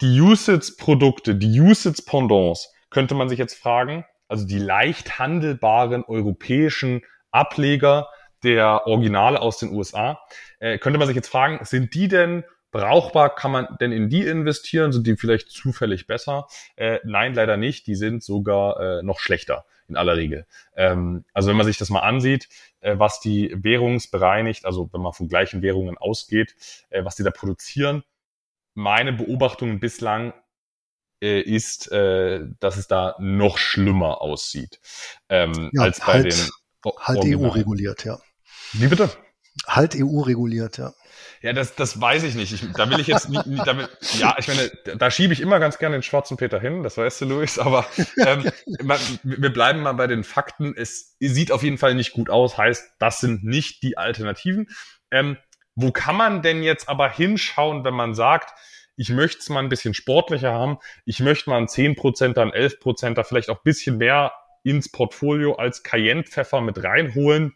[0.00, 8.08] die Usage-Produkte, die Usage-Pendants, könnte man sich jetzt fragen, also die leicht handelbaren europäischen Ableger
[8.42, 10.20] der Originale aus den USA,
[10.60, 13.34] äh, könnte man sich jetzt fragen, sind die denn brauchbar?
[13.34, 14.92] Kann man denn in die investieren?
[14.92, 16.46] Sind die vielleicht zufällig besser?
[16.76, 17.86] Äh, nein, leider nicht.
[17.86, 20.46] Die sind sogar äh, noch schlechter in aller Regel.
[20.76, 22.48] Ähm, also wenn man sich das mal ansieht,
[22.80, 26.54] äh, was die währungsbereinigt, also wenn man von gleichen Währungen ausgeht,
[26.90, 28.04] äh, was die da produzieren,
[28.74, 30.32] meine Beobachtung bislang
[31.22, 34.80] äh, ist, äh, dass es da noch schlimmer aussieht
[35.28, 38.18] ähm, ja, als bei halt, den halt EU reguliert, ja.
[38.72, 39.10] Wie bitte?
[39.66, 40.92] Halt EU reguliert, ja.
[41.42, 42.52] Ja, das, das weiß ich nicht.
[42.52, 45.58] Ich, da will ich jetzt nicht, nicht damit, ja, ich meine, da schiebe ich immer
[45.58, 47.86] ganz gerne den schwarzen Peter hin, das weißt du, Luis, aber
[48.18, 48.44] ähm,
[49.22, 50.74] wir bleiben mal bei den Fakten.
[50.76, 54.68] Es sieht auf jeden Fall nicht gut aus, heißt, das sind nicht die Alternativen.
[55.10, 55.38] Ähm,
[55.74, 58.52] wo kann man denn jetzt aber hinschauen, wenn man sagt,
[59.00, 60.76] ich möchte es mal ein bisschen sportlicher haben,
[61.06, 65.82] ich möchte mal einen 10%er, einen 11%er, vielleicht auch ein bisschen mehr ins Portfolio als
[65.82, 67.54] Cayenne-Pfeffer mit reinholen.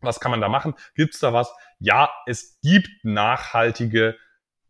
[0.00, 0.72] Was kann man da machen?
[0.94, 1.52] Gibt's da was?
[1.78, 4.16] Ja, es gibt nachhaltige,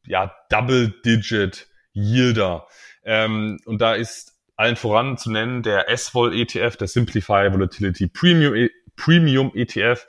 [0.05, 2.67] ja, Double-Digit-Yielder.
[3.05, 8.69] Ähm, und da ist allen voran zu nennen der S-Vol ETF, der Simplify Volatility Premium,
[8.97, 10.05] Premium ETF,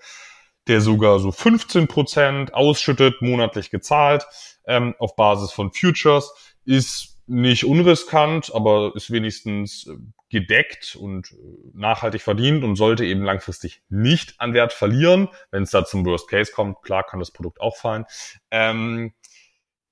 [0.68, 4.26] der sogar so 15 Prozent ausschüttet, monatlich gezahlt,
[4.66, 9.96] ähm, auf Basis von Futures, ist nicht unriskant, aber ist wenigstens äh,
[10.30, 11.36] gedeckt und äh,
[11.74, 15.30] nachhaltig verdient und sollte eben langfristig nicht an Wert verlieren.
[15.52, 18.06] Wenn es da zum Worst Case kommt, klar kann das Produkt auch fallen.
[18.52, 19.14] Ähm,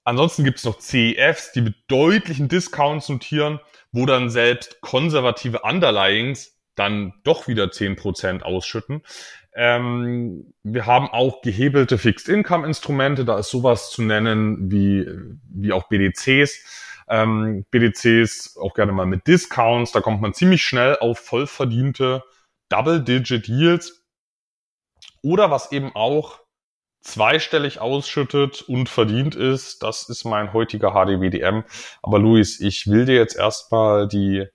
[0.03, 3.59] ansonsten gibt es noch CEFs, die mit deutlichen Discounts notieren,
[3.91, 9.03] wo dann selbst konservative Underlyings dann doch wieder 10% ausschütten.
[9.53, 15.05] Ähm, wir haben auch gehebelte Fixed-Income-Instrumente, da ist sowas zu nennen wie,
[15.49, 16.81] wie auch BDCs
[17.11, 19.91] ähm, BDCs auch gerne mal mit Discounts.
[19.91, 22.23] Da kommt man ziemlich schnell auf voll verdiente
[22.69, 24.05] Double-Digit Yields.
[25.21, 26.39] Oder was eben auch
[27.01, 31.63] zweistellig ausschüttet und verdient ist, das ist mein heutiger HDWDM.
[32.01, 34.47] Aber Luis, ich will dir jetzt erstmal die,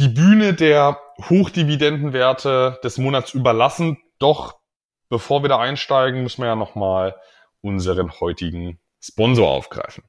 [0.00, 0.98] die Bühne der
[1.28, 3.98] Hochdividendenwerte des Monats überlassen.
[4.18, 4.58] Doch
[5.10, 7.20] bevor wir da einsteigen, müssen wir ja nochmal
[7.60, 10.04] unseren heutigen Sponsor aufgreifen.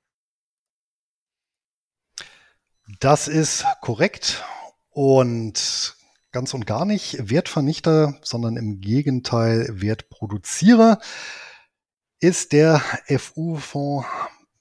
[3.00, 4.44] Das ist korrekt
[4.90, 5.96] und
[6.32, 11.00] ganz und gar nicht Wertvernichter, sondern im Gegenteil Wertproduzierer
[12.22, 14.08] ist der FU-Fonds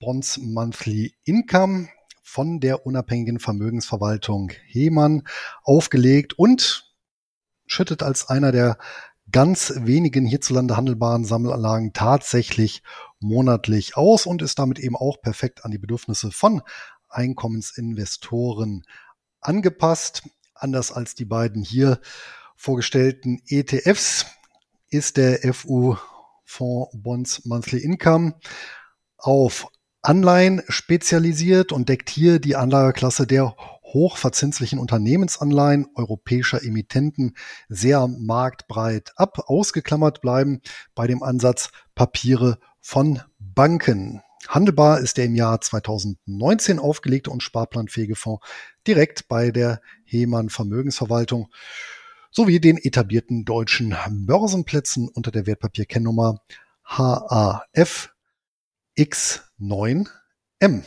[0.01, 1.89] Bonds Monthly Income
[2.31, 5.25] von der unabhängigen Vermögensverwaltung Hemann
[5.65, 6.95] aufgelegt und
[7.67, 8.79] schüttet als einer der
[9.33, 12.85] ganz wenigen hierzulande handelbaren Sammelanlagen tatsächlich
[13.19, 16.63] monatlich aus und ist damit eben auch perfekt an die Bedürfnisse von
[17.09, 18.85] Einkommensinvestoren
[19.41, 20.23] angepasst.
[20.55, 21.99] Anders als die beiden hier
[22.55, 24.27] vorgestellten ETFs
[24.89, 25.97] ist der FU
[26.45, 28.39] Fonds Bonds Monthly Income
[29.17, 29.67] auf
[30.03, 37.37] Anleihen spezialisiert und deckt hier die Anlageklasse der hochverzinslichen Unternehmensanleihen europäischer Emittenten
[37.69, 39.41] sehr marktbreit ab.
[39.47, 40.61] Ausgeklammert bleiben
[40.95, 44.23] bei dem Ansatz Papiere von Banken.
[44.49, 48.47] Handelbar ist der im Jahr 2019 aufgelegte und sparplanfähige Fonds
[48.87, 51.49] direkt bei der Hemann Vermögensverwaltung
[52.31, 56.41] sowie den etablierten deutschen Börsenplätzen unter der Wertpapierkennnummer
[56.85, 58.15] HAF
[59.01, 60.85] X9M.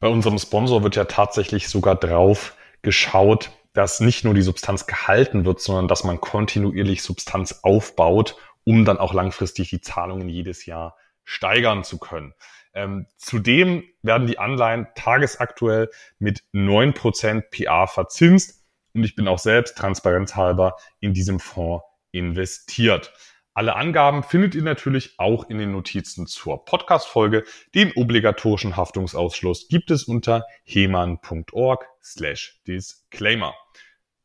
[0.00, 5.44] Bei unserem Sponsor wird ja tatsächlich sogar drauf geschaut, dass nicht nur die Substanz gehalten
[5.44, 10.96] wird, sondern dass man kontinuierlich Substanz aufbaut, um dann auch langfristig die Zahlungen jedes Jahr
[11.22, 12.34] steigern zu können.
[12.74, 18.64] Ähm, zudem werden die Anleihen tagesaktuell mit neun Prozent PA verzinst
[18.94, 23.12] und ich bin auch selbst transparenzhalber in diesem Fonds investiert.
[23.54, 27.44] Alle Angaben findet ihr natürlich auch in den Notizen zur Podcast-Folge.
[27.74, 33.54] Den obligatorischen Haftungsausschluss gibt es unter heman.org slash disclaimer.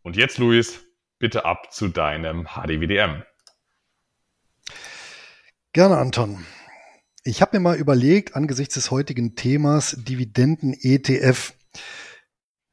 [0.01, 0.85] Und jetzt, Luis,
[1.19, 3.23] bitte ab zu deinem HDWDM.
[5.73, 6.45] Gerne, Anton.
[7.25, 11.53] Ich habe mir mal überlegt, angesichts des heutigen Themas Dividenden-ETF,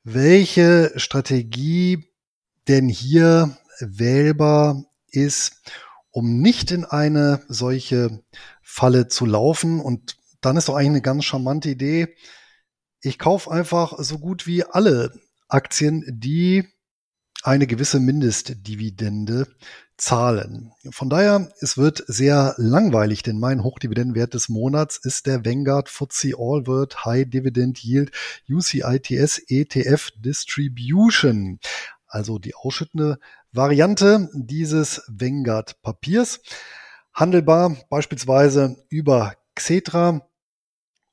[0.05, 2.09] welche Strategie
[2.69, 5.61] denn hier wählbar ist,
[6.15, 8.23] um nicht in eine solche
[8.63, 9.81] Falle zu laufen.
[9.81, 12.15] Und dann ist doch eigentlich eine ganz charmante Idee.
[13.01, 15.13] Ich kaufe einfach so gut wie alle
[15.49, 16.69] Aktien, die
[17.43, 19.49] eine gewisse Mindestdividende
[19.97, 20.71] zahlen.
[20.91, 26.35] Von daher, es wird sehr langweilig, denn mein Hochdividendenwert des Monats ist der Vanguard FTSE
[26.39, 28.13] All World High Dividend Yield
[28.49, 31.59] UCITS ETF Distribution.
[32.07, 33.19] Also die ausschüttende
[33.55, 36.41] Variante dieses Vanguard Papiers.
[37.13, 40.29] Handelbar beispielsweise über Xetra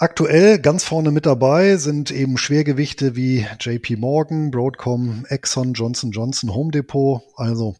[0.00, 6.54] Aktuell ganz vorne mit dabei sind eben Schwergewichte wie JP Morgan, Broadcom, Exxon, Johnson Johnson,
[6.54, 7.76] Home Depot, also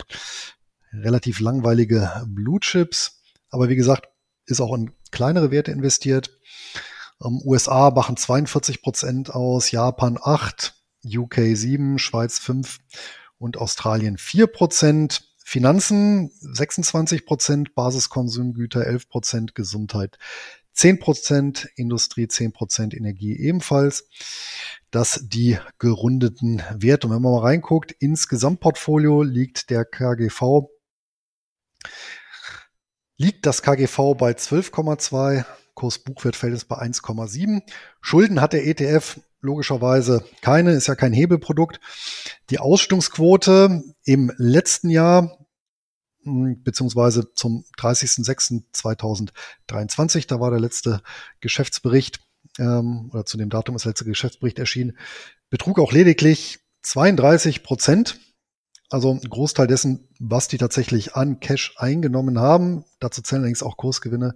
[0.93, 3.23] relativ langweilige Blue Chips.
[3.49, 4.11] Aber wie gesagt,
[4.45, 6.39] ist auch in kleinere Werte investiert.
[7.21, 12.81] Um, USA machen 42 Prozent aus, Japan 8, UK 7, Schweiz 5
[13.39, 15.27] und Australien 4 Prozent.
[15.43, 20.19] Finanzen 26 Prozent, Basiskonsumgüter 11 Prozent, Gesundheit
[20.81, 24.09] 10% Industrie, 10% Energie ebenfalls.
[24.91, 27.07] Das die gerundeten Werte.
[27.07, 30.69] Und wenn man mal reinguckt, ins Gesamtportfolio liegt der KGV,
[33.19, 37.63] liegt das KGV bei 12,2, Kurs-Buchwert-Verhältnis bei 1,7.
[38.01, 41.79] Schulden hat der ETF logischerweise keine, ist ja kein Hebelprodukt.
[42.49, 45.40] Die Ausstellungsquote im letzten Jahr
[46.25, 51.03] beziehungsweise zum 30.06.2023, da war der letzte
[51.41, 52.21] Geschäftsbericht,
[52.59, 54.99] ähm, oder zu dem Datum ist der letzte Geschäftsbericht erschienen,
[55.49, 58.19] betrug auch lediglich 32 Prozent.
[58.89, 63.77] Also ein Großteil dessen, was die tatsächlich an Cash eingenommen haben, dazu zählen allerdings auch
[63.77, 64.35] Kursgewinne,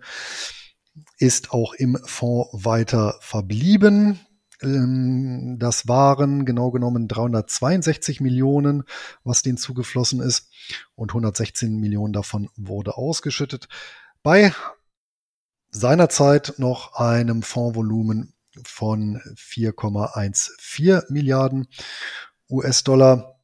[1.19, 4.21] ist auch im Fonds weiter verblieben.
[4.65, 8.85] Ähm, das waren genau genommen 362 Millionen,
[9.23, 10.51] was denen zugeflossen ist.
[10.95, 13.69] Und 116 Millionen davon wurde ausgeschüttet.
[14.23, 14.53] Bei
[15.71, 21.69] seinerzeit noch einem Fondsvolumen von 4,14 Milliarden
[22.49, 23.41] US-Dollar.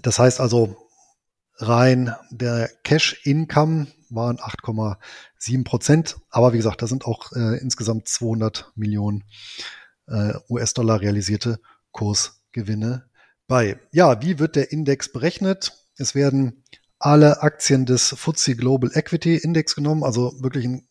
[0.00, 0.76] Das heißt also,
[1.56, 6.16] rein der Cash-Income waren 8,7 Prozent.
[6.30, 9.24] Aber wie gesagt, da sind auch äh, insgesamt 200 Millionen
[10.08, 11.60] äh, US-Dollar realisierte
[11.92, 13.08] Kursgewinne
[13.46, 13.78] bei.
[13.92, 15.72] Ja, wie wird der Index berechnet?
[15.96, 16.64] Es werden
[16.98, 20.88] alle Aktien des FTSE Global Equity Index genommen, also wirklich ein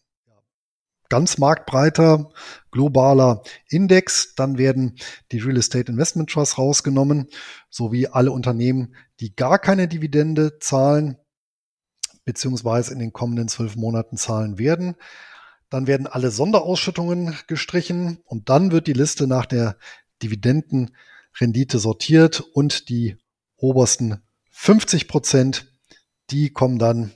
[1.10, 2.30] ganz marktbreiter
[2.72, 4.36] globaler Index.
[4.36, 4.98] Dann werden
[5.32, 7.28] die Real Estate Investment Trusts rausgenommen,
[7.70, 11.18] sowie alle Unternehmen, die gar keine Dividende zahlen,
[12.26, 14.96] beziehungsweise in den kommenden zwölf Monaten zahlen werden.
[15.70, 19.78] Dann werden alle Sonderausschüttungen gestrichen und dann wird die Liste nach der
[20.24, 23.18] Dividendenrendite sortiert und die
[23.58, 25.72] obersten 50 Prozent,
[26.30, 27.14] die kommen dann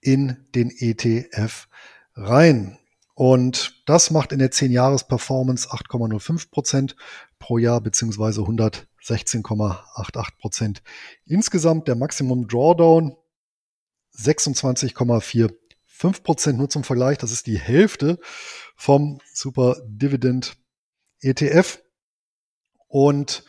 [0.00, 1.68] in den ETF
[2.14, 2.78] rein.
[3.14, 6.96] Und das macht in der 10-Jahres-Performance 8,05 Prozent
[7.38, 10.82] pro Jahr beziehungsweise 116,88 Prozent.
[11.24, 13.16] Insgesamt der Maximum Drawdown
[14.16, 15.52] 26,4
[15.98, 18.18] 5% nur zum Vergleich, das ist die Hälfte
[18.76, 20.56] vom Super Dividend
[21.20, 21.80] ETF.
[22.88, 23.44] Und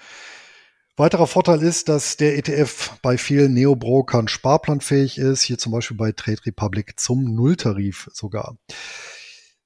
[0.96, 6.12] weiterer Vorteil ist, dass der ETF bei vielen Neo-Brokern sparplanfähig ist, hier zum Beispiel bei
[6.12, 8.58] Trade Republic zum Nulltarif sogar.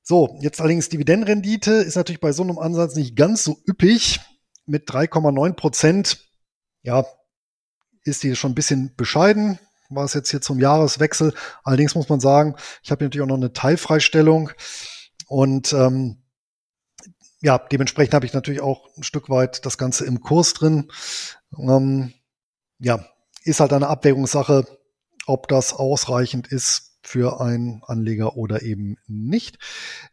[0.02, 4.20] So, jetzt allerdings Dividendenrendite ist natürlich bei so einem Ansatz nicht ganz so üppig.
[4.66, 6.30] Mit 3,9 Prozent,
[6.84, 7.06] ja,
[8.04, 11.34] ist die schon ein bisschen bescheiden war es jetzt hier zum Jahreswechsel.
[11.64, 14.52] Allerdings muss man sagen, ich habe natürlich auch noch eine Teilfreistellung
[15.28, 16.24] und ähm,
[17.42, 20.92] ja, dementsprechend habe ich natürlich auch ein Stück weit das Ganze im Kurs drin.
[21.58, 22.14] Ähm,
[22.80, 23.06] ja,
[23.44, 24.66] ist halt eine Abwägungssache,
[25.26, 29.58] ob das ausreichend ist für einen Anleger oder eben nicht.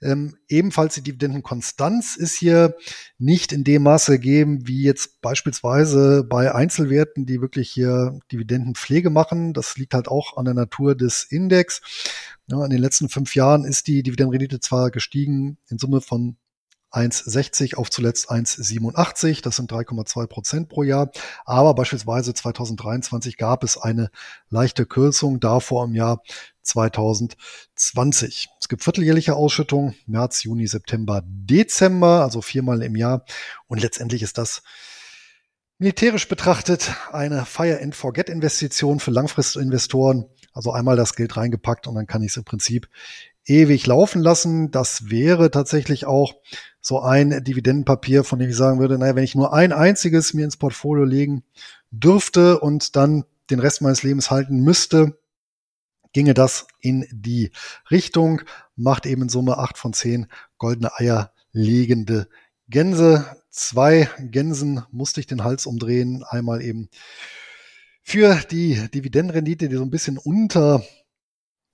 [0.00, 2.76] Ähm, ebenfalls die Dividendenkonstanz ist hier
[3.18, 9.52] nicht in dem Maße gegeben, wie jetzt beispielsweise bei Einzelwerten, die wirklich hier Dividendenpflege machen.
[9.52, 11.80] Das liegt halt auch an der Natur des Index.
[12.48, 16.36] Ja, in den letzten fünf Jahren ist die Dividendenrendite zwar gestiegen in Summe von
[16.92, 19.42] 1,60 auf zuletzt 1,87.
[19.42, 21.10] Das sind 3,2 Prozent pro Jahr.
[21.44, 24.10] Aber beispielsweise 2023 gab es eine
[24.48, 26.22] leichte Kürzung davor im Jahr
[26.62, 28.48] 2020.
[28.60, 33.24] Es gibt vierteljährliche Ausschüttungen, März, Juni, September, Dezember, also viermal im Jahr.
[33.66, 34.62] Und letztendlich ist das
[35.78, 40.26] militärisch betrachtet eine Fire and Forget Investition für Langfristinvestoren.
[40.52, 42.88] Also einmal das Geld reingepackt und dann kann ich es im Prinzip
[43.46, 44.70] ewig laufen lassen.
[44.70, 46.34] Das wäre tatsächlich auch
[46.80, 50.44] so ein Dividendenpapier, von dem ich sagen würde, naja, wenn ich nur ein einziges mir
[50.44, 51.42] ins Portfolio legen
[51.90, 55.16] dürfte und dann den Rest meines Lebens halten müsste,
[56.12, 57.50] ginge das in die
[57.90, 58.42] Richtung,
[58.74, 60.26] macht eben in Summe acht von zehn
[60.58, 62.28] goldene Eier legende
[62.68, 63.24] Gänse.
[63.50, 66.24] Zwei Gänsen musste ich den Hals umdrehen.
[66.28, 66.88] Einmal eben
[68.02, 70.82] für die Dividendenrendite, die so ein bisschen unter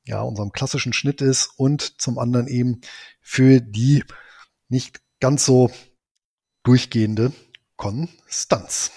[0.04, 2.80] ja, unserem klassischen Schnitt ist und zum anderen eben
[3.20, 4.04] für die
[4.68, 5.70] nicht ganz so
[6.64, 7.32] durchgehende
[7.76, 8.90] Konstanz.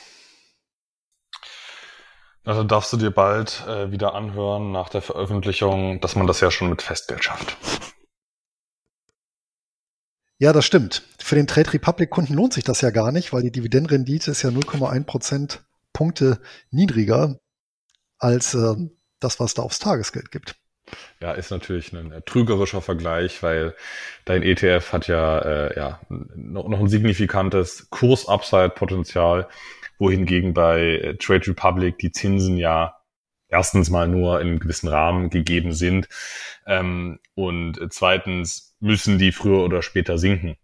[2.43, 6.51] Also darfst du dir bald äh, wieder anhören nach der Veröffentlichung, dass man das ja
[6.51, 7.57] schon mit Festgeld schafft.
[10.37, 11.03] Ja, das stimmt.
[11.17, 14.43] Für den Trade Republic Kunden lohnt sich das ja gar nicht, weil die Dividendenrendite ist
[14.43, 17.39] ja 0,1 Prozent Punkte niedriger
[18.19, 18.75] als äh,
[19.19, 20.55] das, was da aufs Tagesgeld gibt.
[21.19, 23.75] Ja, ist natürlich ein trügerischer Vergleich, weil
[24.25, 29.47] dein ETF hat ja, äh, ja noch, noch ein signifikantes Kurs-Upside-Potenzial,
[29.97, 32.97] wohingegen bei äh, Trade Republic die Zinsen ja
[33.47, 36.07] erstens mal nur in einem gewissen Rahmen gegeben sind
[36.67, 40.57] ähm, und zweitens müssen die früher oder später sinken.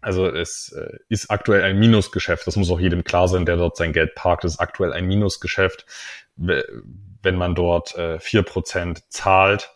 [0.00, 2.46] Also es äh, ist aktuell ein Minusgeschäft.
[2.46, 4.44] Das muss auch jedem klar sein, der dort sein Geld parkt.
[4.44, 5.86] Es ist aktuell ein Minusgeschäft
[7.22, 9.70] wenn man dort äh, 4% zahlt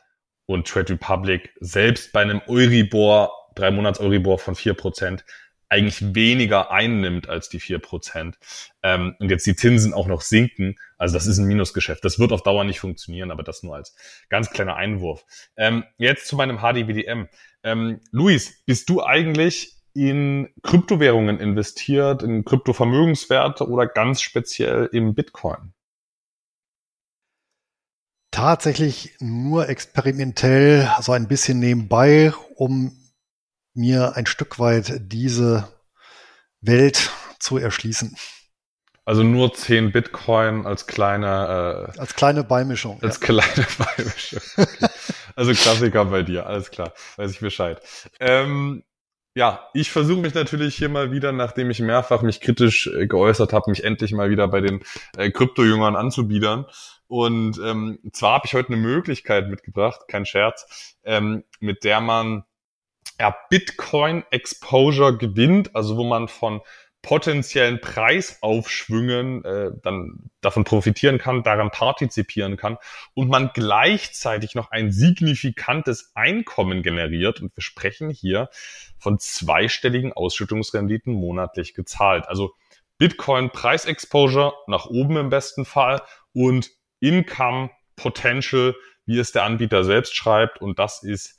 [0.46, 5.22] und Trade Republic selbst bei einem Euribor, drei Monats Euribor von 4%
[5.68, 8.34] eigentlich weniger einnimmt als die 4%.
[8.82, 10.76] Ähm, und jetzt die Zinsen auch noch sinken.
[10.96, 12.04] Also das ist ein Minusgeschäft.
[12.04, 13.96] Das wird auf Dauer nicht funktionieren, aber das nur als
[14.28, 15.24] ganz kleiner Einwurf.
[15.56, 17.28] Ähm, jetzt zu meinem HDBDM.
[17.64, 25.72] Ähm, Luis, bist du eigentlich in Kryptowährungen investiert, in Kryptovermögenswerte oder ganz speziell im Bitcoin?
[28.36, 32.94] Tatsächlich nur experimentell, so ein bisschen nebenbei, um
[33.72, 35.68] mir ein Stück weit diese
[36.60, 38.14] Welt zu erschließen.
[39.06, 43.02] Also nur 10 Bitcoin als kleine äh, als kleine Beimischung.
[43.02, 43.26] Als ja.
[43.26, 44.40] kleine Beimischung.
[44.58, 44.88] Okay.
[45.34, 47.80] also Klassiker bei dir, alles klar, weiß ich Bescheid.
[48.20, 48.82] Ähm,
[49.36, 53.52] ja, ich versuche mich natürlich hier mal wieder, nachdem ich mehrfach mich kritisch äh, geäußert
[53.52, 54.82] habe, mich endlich mal wieder bei den
[55.18, 56.64] äh, Kryptojüngern anzubiedern.
[57.06, 62.44] Und ähm, zwar habe ich heute eine Möglichkeit mitgebracht, kein Scherz, ähm, mit der man
[63.20, 66.62] ja, Bitcoin Exposure gewinnt, also wo man von
[67.06, 72.78] potenziellen Preisaufschwüngen äh, dann davon profitieren kann, daran partizipieren kann
[73.14, 77.40] und man gleichzeitig noch ein signifikantes Einkommen generiert.
[77.40, 78.50] Und wir sprechen hier
[78.98, 82.28] von zweistelligen Ausschüttungsrenditen monatlich gezahlt.
[82.28, 82.54] Also
[82.98, 86.02] Bitcoin Preisexposure nach oben im besten Fall
[86.32, 88.74] und Income Potential,
[89.04, 90.60] wie es der Anbieter selbst schreibt.
[90.60, 91.38] Und das ist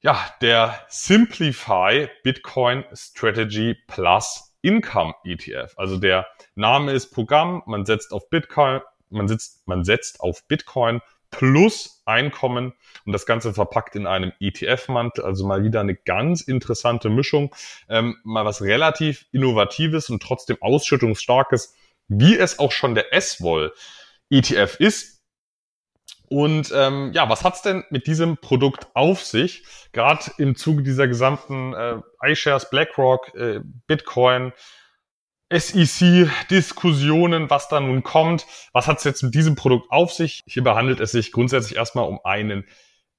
[0.00, 5.74] ja der Simplify Bitcoin Strategy Plus Income ETF.
[5.76, 8.80] Also der Name ist Programm, man setzt auf Bitcoin,
[9.10, 12.74] man setzt, man setzt auf Bitcoin plus Einkommen
[13.06, 15.24] und das Ganze verpackt in einem ETF-Mantel.
[15.24, 17.54] Also mal wieder eine ganz interessante Mischung.
[17.88, 21.74] Ähm, mal was relativ Innovatives und trotzdem ausschüttungsstarkes,
[22.08, 23.72] wie es auch schon der S-Woll
[24.30, 25.21] ETF ist.
[26.32, 29.64] Und ähm, ja, was hat's denn mit diesem Produkt auf sich?
[29.92, 34.54] Gerade im Zuge dieser gesamten äh, iShares, BlackRock, äh, Bitcoin,
[35.52, 38.46] SEC-Diskussionen, was da nun kommt.
[38.72, 40.40] Was hat's jetzt mit diesem Produkt auf sich?
[40.46, 42.64] Hierbei handelt es sich grundsätzlich erstmal um einen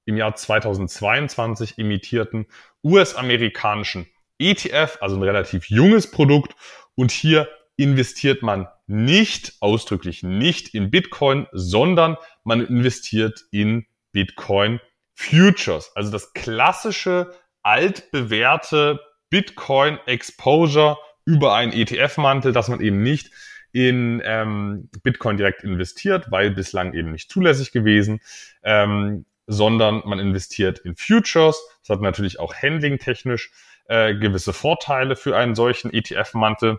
[0.06, 2.46] im Jahr 2022 imitierten
[2.82, 4.08] US-amerikanischen
[4.40, 6.56] ETF, also ein relativ junges Produkt.
[6.96, 14.80] Und hier investiert man nicht, ausdrücklich nicht in Bitcoin, sondern man investiert in Bitcoin
[15.14, 15.92] Futures.
[15.94, 17.32] Also das klassische,
[17.62, 19.00] altbewährte
[19.30, 23.30] Bitcoin Exposure über einen ETF-Mantel, dass man eben nicht
[23.72, 28.20] in ähm, Bitcoin direkt investiert, weil bislang eben nicht zulässig gewesen.
[28.62, 31.60] Ähm, sondern man investiert in Futures.
[31.80, 33.52] Das hat natürlich auch handlingtechnisch
[33.86, 36.78] äh, gewisse Vorteile für einen solchen ETF-Mantel.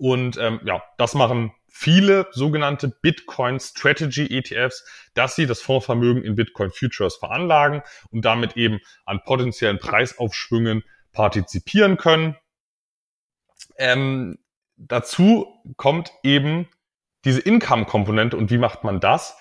[0.00, 4.82] Und ähm, ja, das machen viele sogenannte Bitcoin Strategy ETFs,
[5.12, 11.98] dass sie das Fondsvermögen in Bitcoin Futures veranlagen und damit eben an potenziellen Preisaufschwüngen partizipieren
[11.98, 12.34] können.
[13.76, 14.38] Ähm,
[14.78, 16.66] dazu kommt eben
[17.26, 19.36] diese Income-Komponente und wie macht man das?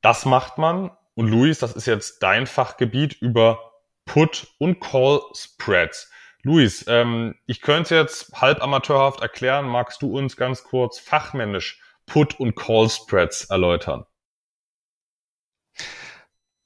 [0.00, 3.58] Das macht man, und Luis, das ist jetzt dein Fachgebiet über
[4.06, 6.10] Put- und Call-Spreads.
[6.44, 9.66] Luis, ähm, ich könnte jetzt halb amateurhaft erklären.
[9.66, 14.04] Magst du uns ganz kurz fachmännisch Put- und Call-Spreads erläutern?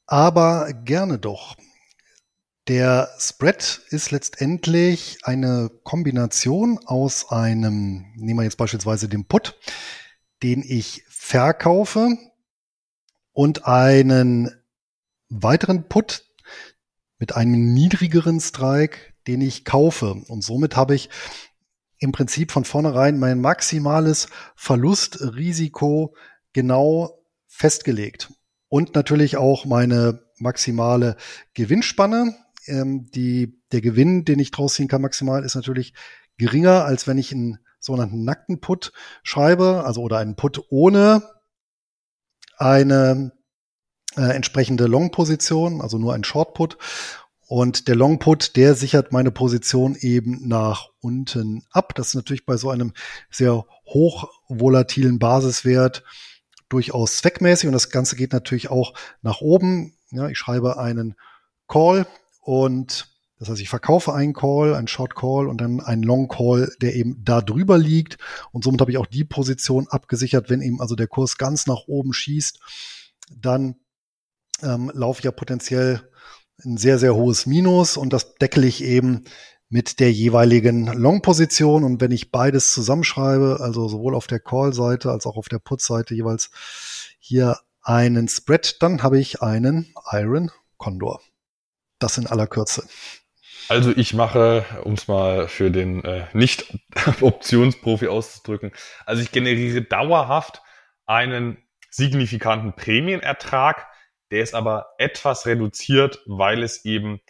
[0.07, 1.57] Aber gerne doch.
[2.67, 9.57] Der Spread ist letztendlich eine Kombination aus einem, nehmen wir jetzt beispielsweise den Put,
[10.43, 12.19] den ich verkaufe
[13.33, 14.51] und einen
[15.29, 16.25] weiteren Put
[17.19, 20.23] mit einem niedrigeren Strike, den ich kaufe.
[20.27, 21.11] Und somit habe ich
[21.99, 26.15] im Prinzip von vornherein mein maximales Verlustrisiko
[26.53, 28.33] genau festgelegt.
[28.69, 31.17] Und natürlich auch meine maximale
[31.55, 32.35] Gewinnspanne.
[32.67, 35.95] Ähm, die, der Gewinn, den ich draus ziehen kann maximal, ist natürlich
[36.37, 38.93] geringer, als wenn ich einen sogenannten nackten Put
[39.23, 41.23] schreibe, also oder einen Put ohne
[42.57, 43.33] eine
[44.17, 46.77] äh, entsprechende Long-Position, also nur ein Short-Put.
[47.49, 51.95] Und der Long-Put, der sichert meine Position eben nach unten ab.
[51.95, 52.93] Das ist natürlich bei so einem
[53.31, 56.05] sehr hoch volatilen Basiswert
[56.69, 57.67] durchaus zweckmäßig.
[57.67, 58.93] Und das Ganze geht natürlich auch
[59.23, 59.97] nach oben.
[60.11, 61.15] Ja, ich schreibe einen
[61.67, 62.07] Call
[62.43, 63.09] und
[63.39, 66.97] das heißt, ich verkaufe einen Call, einen Short Call und dann einen Long Call, der
[66.97, 68.19] eben da drüber liegt.
[68.53, 71.87] Und somit habe ich auch die Position abgesichert, wenn eben also der Kurs ganz nach
[71.87, 72.59] oben schießt,
[73.35, 73.77] dann
[74.63, 76.08] ähm, laufe ich ja potenziell
[76.65, 79.25] ein sehr, sehr hohes Minus und das deckel ich eben
[79.69, 81.85] mit der jeweiligen Long-Position.
[81.85, 86.15] Und wenn ich beides zusammenschreibe, also sowohl auf der Call-Seite als auch auf der Put-Seite
[86.15, 86.51] jeweils
[87.19, 91.21] hier einen Spread, dann habe ich einen Iron Condor.
[91.99, 92.89] Das in aller Kürze.
[93.69, 98.73] Also ich mache, um es mal für den äh, Nicht-Optionsprofi auszudrücken,
[99.05, 100.63] also ich generiere dauerhaft
[101.05, 101.59] einen
[101.91, 103.87] signifikanten Prämienertrag,
[104.31, 107.21] der ist aber etwas reduziert, weil es eben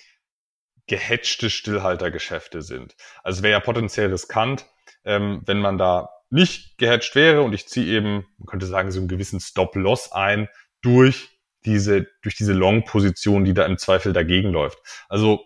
[0.87, 2.97] gehatchte Stillhaltergeschäfte sind.
[3.23, 4.67] Also wäre ja potenziell riskant,
[5.05, 8.99] ähm, wenn man da nicht gehatcht wäre und ich ziehe eben, man könnte sagen, so
[8.99, 10.49] einen gewissen Stop-Loss ein
[10.83, 14.79] durch diese, durch diese Long-Position, die da im Zweifel dagegen läuft.
[15.09, 15.45] Also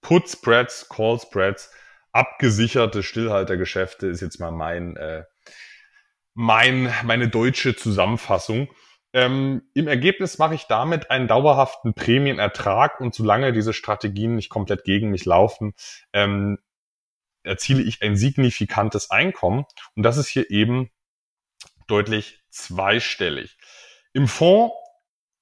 [0.00, 1.70] Put Spreads, Call Spreads,
[2.12, 5.24] abgesicherte Stillhaltergeschäfte ist jetzt mal mein, äh,
[6.34, 8.68] mein, meine deutsche Zusammenfassung.
[9.12, 14.84] Ähm, Im Ergebnis mache ich damit einen dauerhaften Prämienertrag und solange diese Strategien nicht komplett
[14.84, 15.74] gegen mich laufen,
[16.12, 16.58] ähm,
[17.44, 19.64] erziele ich ein signifikantes Einkommen.
[19.96, 20.90] Und das ist hier eben
[21.86, 23.58] deutlich zweistellig.
[24.12, 24.74] Im Fonds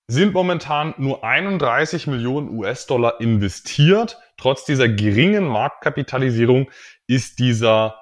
[0.09, 4.19] sind momentan nur 31 Millionen US-Dollar investiert.
[4.37, 6.71] Trotz dieser geringen Marktkapitalisierung
[7.07, 8.01] ist dieser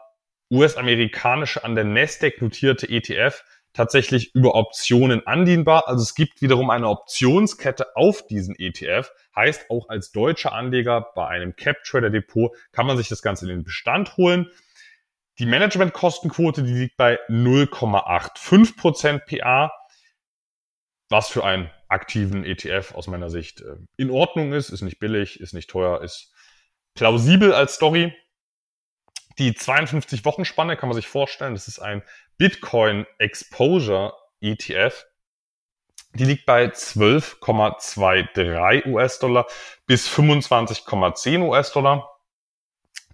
[0.51, 5.89] US-amerikanische an der Nasdaq notierte ETF tatsächlich über Optionen andienbar.
[5.89, 9.11] Also es gibt wiederum eine Optionskette auf diesen ETF.
[9.35, 13.45] Heißt, auch als deutscher Anleger bei einem Cap Trader Depot kann man sich das Ganze
[13.45, 14.51] in den Bestand holen.
[15.39, 19.73] Die Managementkostenquote, die liegt bei 0,85% PA,
[21.09, 25.41] was für einen aktiven ETF aus meiner Sicht äh, in Ordnung ist, ist nicht billig,
[25.41, 26.33] ist nicht teuer, ist
[26.95, 28.13] plausibel als Story.
[29.39, 32.03] Die 52 Wochen Spanne kann man sich vorstellen, das ist ein
[32.39, 35.05] Bitcoin Exposure ETF.
[36.15, 39.47] Die liegt bei 12,23 US-Dollar
[39.87, 42.09] bis 25,10 US-Dollar.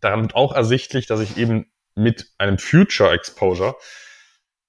[0.00, 3.76] Daran wird auch ersichtlich, dass ich eben mit einem Future Exposure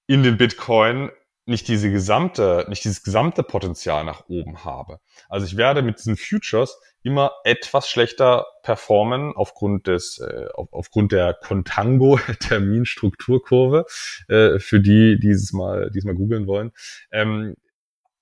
[0.08, 1.12] in den Bitcoin
[1.46, 5.00] nicht diese gesamte, nicht dieses gesamte Potenzial nach oben habe.
[5.30, 11.12] Also ich werde mit diesen Futures immer etwas schlechter performen aufgrund des, äh, auf, aufgrund
[11.12, 13.86] der Contango-Terminstrukturkurve,
[14.28, 16.72] äh, für die, die dieses mal, dieses mal googeln wollen.
[17.12, 17.56] Ähm,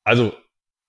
[0.03, 0.34] also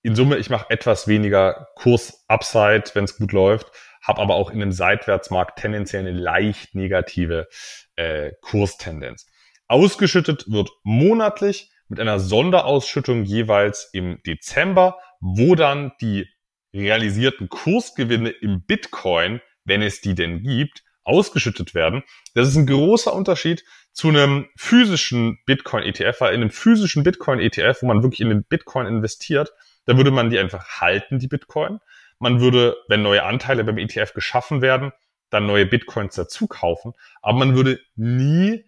[0.02, 3.70] in Summe, ich mache etwas weniger Kurs-Upside, wenn es gut läuft,
[4.02, 7.46] habe aber auch in einem Seitwärtsmarkt tendenziell eine leicht negative
[7.94, 9.28] äh, Kurstendenz.
[9.68, 16.26] Ausgeschüttet wird monatlich mit einer Sonderausschüttung jeweils im Dezember, wo dann die
[16.74, 22.02] realisierten Kursgewinne im Bitcoin, wenn es die denn gibt, ausgeschüttet werden.
[22.34, 27.86] Das ist ein großer Unterschied zu einem physischen Bitcoin-ETF, weil in einem physischen Bitcoin-ETF, wo
[27.86, 29.52] man wirklich in den Bitcoin investiert,
[29.86, 31.78] Da würde man die einfach halten, die Bitcoin.
[32.18, 34.92] Man würde, wenn neue Anteile beim ETF geschaffen werden,
[35.30, 36.94] dann neue Bitcoins dazu kaufen.
[37.20, 38.64] Aber man würde nie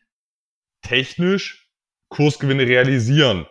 [0.83, 1.70] technisch
[2.09, 3.47] Kursgewinne realisieren.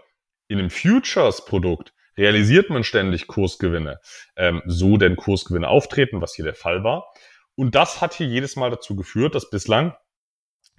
[0.47, 3.99] In einem Futures-Produkt realisiert man ständig Kursgewinne,
[4.35, 7.11] ähm, so denn Kursgewinne auftreten, was hier der Fall war.
[7.55, 9.95] Und das hat hier jedes Mal dazu geführt, dass bislang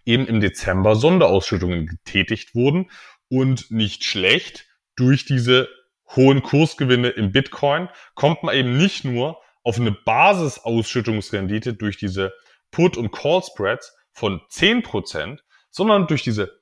[0.05, 2.91] eben im Dezember Sonderausschüttungen getätigt wurden
[3.29, 5.69] und nicht schlecht durch diese
[6.15, 12.33] hohen Kursgewinne im Bitcoin kommt man eben nicht nur auf eine Basisausschüttungsrendite durch diese
[12.71, 15.41] Put- und Call-Spreads von 10%,
[15.71, 16.61] sondern durch diese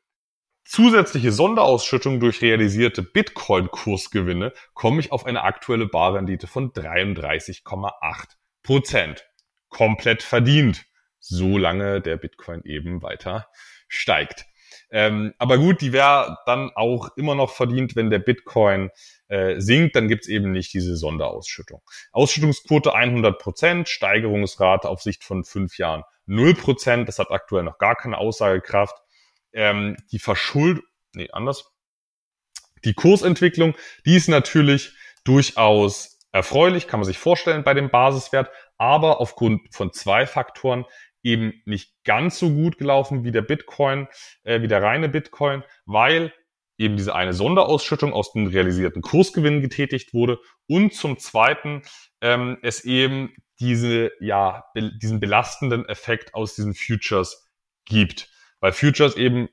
[0.64, 7.92] zusätzliche Sonderausschüttung durch realisierte Bitcoin-Kursgewinne komme ich auf eine aktuelle Barrendite von 33,8
[8.62, 9.26] Prozent.
[9.68, 10.86] Komplett verdient,
[11.18, 13.48] solange der Bitcoin eben weiter
[13.88, 14.46] steigt.
[14.90, 18.90] Ähm, aber gut, die wäre dann auch immer noch verdient, wenn der Bitcoin
[19.28, 21.82] äh, sinkt, dann gibt's eben nicht diese Sonderausschüttung.
[22.12, 27.78] Ausschüttungsquote 100 Prozent, Steigerungsrate auf Sicht von fünf Jahren 0 Prozent, das hat aktuell noch
[27.78, 28.94] gar keine Aussagekraft
[29.54, 30.82] ähm, die Verschuld,
[31.14, 31.72] nee, anders.
[32.84, 33.74] Die Kursentwicklung,
[34.04, 34.92] die ist natürlich
[35.24, 40.84] durchaus erfreulich, kann man sich vorstellen bei dem Basiswert, aber aufgrund von zwei Faktoren
[41.22, 44.08] eben nicht ganz so gut gelaufen wie der Bitcoin,
[44.42, 46.32] äh, wie der reine Bitcoin, weil
[46.76, 51.82] eben diese eine Sonderausschüttung aus den realisierten Kursgewinnen getätigt wurde und zum Zweiten
[52.20, 57.48] ähm, es eben diese ja be diesen belastenden Effekt aus diesen Futures
[57.84, 58.28] gibt
[58.64, 59.50] weil Futures eben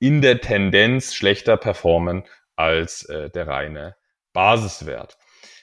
[0.00, 2.24] in der Tendenz schlechter performen
[2.56, 3.94] als äh, der reine
[4.32, 5.16] Basiswert.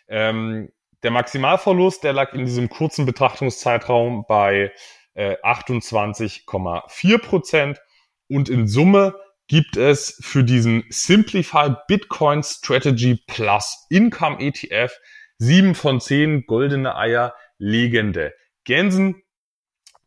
[0.07, 0.71] Ähm,
[1.03, 4.71] der Maximalverlust, der lag in diesem kurzen Betrachtungszeitraum bei
[5.15, 7.81] äh, 28,4 Prozent
[8.29, 14.97] und in Summe gibt es für diesen Simplify Bitcoin Strategy Plus Income ETF
[15.37, 18.33] sieben von zehn goldene Eier legende
[18.63, 19.23] Gänsen.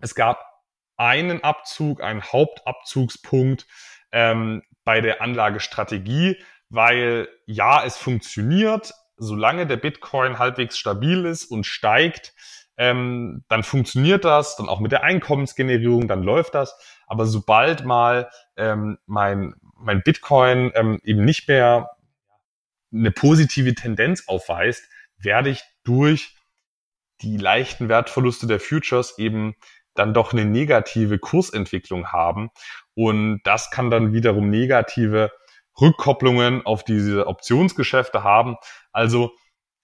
[0.01, 0.53] Es gab
[0.96, 3.66] einen Abzug, einen Hauptabzugspunkt
[4.12, 11.64] ähm, bei der Anlagestrategie, weil ja, es funktioniert, solange der Bitcoin halbwegs stabil ist und
[11.64, 12.34] steigt,
[12.76, 16.76] ähm, dann funktioniert das, dann auch mit der Einkommensgenerierung, dann läuft das.
[17.06, 21.90] Aber sobald mal ähm, mein, mein Bitcoin ähm, eben nicht mehr
[22.92, 24.88] eine positive Tendenz aufweist,
[25.18, 26.36] werde ich durch
[27.20, 29.54] die leichten Wertverluste der Futures eben
[29.94, 32.50] dann doch eine negative Kursentwicklung haben.
[32.94, 35.30] Und das kann dann wiederum negative
[35.80, 38.56] Rückkopplungen auf diese Optionsgeschäfte haben.
[38.92, 39.32] Also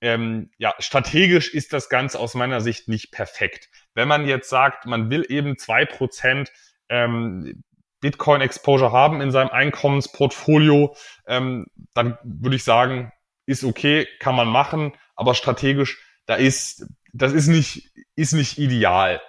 [0.01, 3.69] ähm, ja, strategisch ist das Ganze aus meiner Sicht nicht perfekt.
[3.95, 6.51] Wenn man jetzt sagt, man will eben zwei Prozent
[6.89, 7.63] ähm,
[8.01, 10.97] Bitcoin-Exposure haben in seinem Einkommensportfolio,
[11.27, 13.13] ähm, dann würde ich sagen,
[13.45, 19.21] ist okay, kann man machen, aber strategisch, da ist, das ist nicht, ist nicht ideal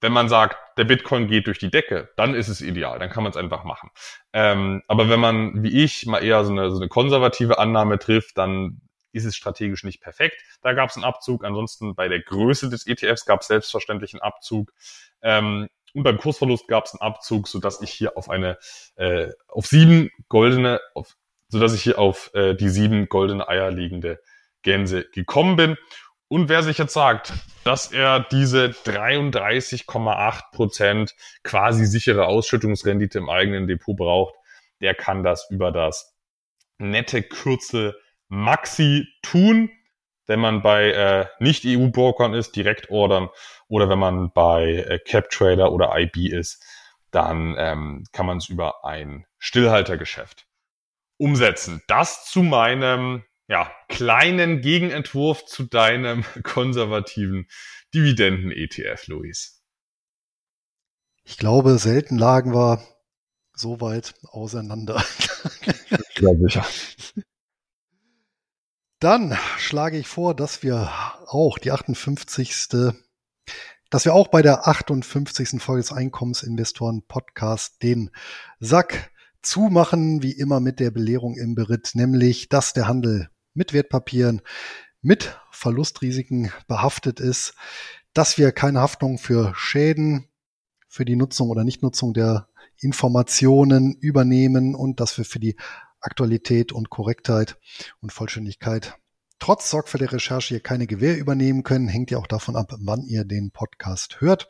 [0.00, 3.24] wenn man sagt, der Bitcoin geht durch die Decke, dann ist es ideal, dann kann
[3.24, 3.90] man es einfach machen.
[4.32, 8.38] Ähm, aber wenn man, wie ich, mal eher so eine, so eine konservative Annahme trifft,
[8.38, 8.80] dann
[9.12, 10.40] ist es strategisch nicht perfekt.
[10.62, 11.44] Da gab es einen Abzug.
[11.44, 14.72] Ansonsten bei der Größe des ETFs gab es selbstverständlich einen Abzug.
[15.22, 18.58] Ähm, und beim Kursverlust gab es einen Abzug, so dass ich hier auf eine
[18.96, 21.16] äh, auf sieben goldene, auf,
[21.48, 24.20] so dass ich hier auf äh, die sieben goldene Eier liegende
[24.62, 25.76] Gänse gekommen bin.
[26.28, 27.32] Und wer sich jetzt sagt,
[27.68, 34.34] dass er diese 33,8 Prozent quasi sichere Ausschüttungsrendite im eigenen Depot braucht,
[34.80, 36.16] der kann das über das
[36.78, 37.94] nette Kürzel
[38.28, 39.68] Maxi tun.
[40.26, 43.28] Wenn man bei äh, Nicht-EU-Brokern ist, direkt ordern.
[43.68, 46.64] Oder wenn man bei äh, CapTrader oder IB ist,
[47.10, 50.46] dann ähm, kann man es über ein Stillhaltergeschäft
[51.18, 51.82] umsetzen.
[51.86, 57.48] Das zu meinem ja, kleinen Gegenentwurf zu deinem konservativen
[57.94, 59.62] Dividenden-ETF, Luis.
[61.24, 62.82] Ich glaube, selten lagen wir
[63.54, 65.02] so weit auseinander.
[66.20, 66.66] Ja, sicher.
[68.98, 70.90] Dann schlage ich vor, dass wir
[71.26, 72.66] auch die 58.
[73.88, 75.62] dass wir auch bei der 58.
[75.62, 78.10] Folge des Einkommensinvestoren Podcast den
[78.58, 79.12] Sack
[79.42, 84.40] zumachen, wie immer mit der Belehrung im Beritt, nämlich, dass der Handel mit Wertpapieren,
[85.02, 87.54] mit Verlustrisiken behaftet ist,
[88.14, 90.28] dass wir keine Haftung für Schäden,
[90.88, 92.48] für die Nutzung oder Nichtnutzung der
[92.80, 95.56] Informationen übernehmen und dass wir für die
[96.00, 97.58] Aktualität und Korrektheit
[98.00, 98.96] und Vollständigkeit
[99.40, 103.24] trotz sorgfältiger Recherche hier keine Gewähr übernehmen können, hängt ja auch davon ab, wann ihr
[103.24, 104.48] den Podcast hört.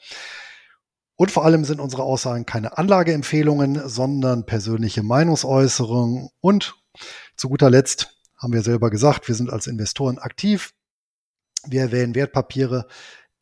[1.17, 6.29] Und vor allem sind unsere Aussagen keine Anlageempfehlungen, sondern persönliche Meinungsäußerungen.
[6.41, 6.77] Und
[7.37, 10.73] zu guter Letzt haben wir selber gesagt, wir sind als Investoren aktiv.
[11.67, 12.87] Wir erwähnen Wertpapiere,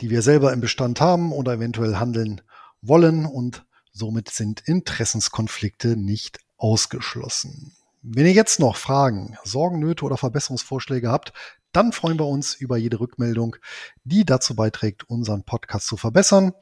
[0.01, 2.40] die wir selber im Bestand haben oder eventuell handeln
[2.81, 7.74] wollen und somit sind Interessenskonflikte nicht ausgeschlossen.
[8.02, 11.32] Wenn ihr jetzt noch Fragen, Sorgen, Nöte oder Verbesserungsvorschläge habt,
[11.73, 13.56] dann freuen wir uns über jede Rückmeldung,
[14.05, 16.52] die dazu beiträgt, unseren Podcast zu verbessern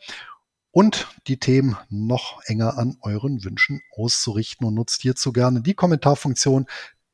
[0.70, 6.66] und die Themen noch enger an euren Wünschen auszurichten und nutzt hierzu gerne die Kommentarfunktion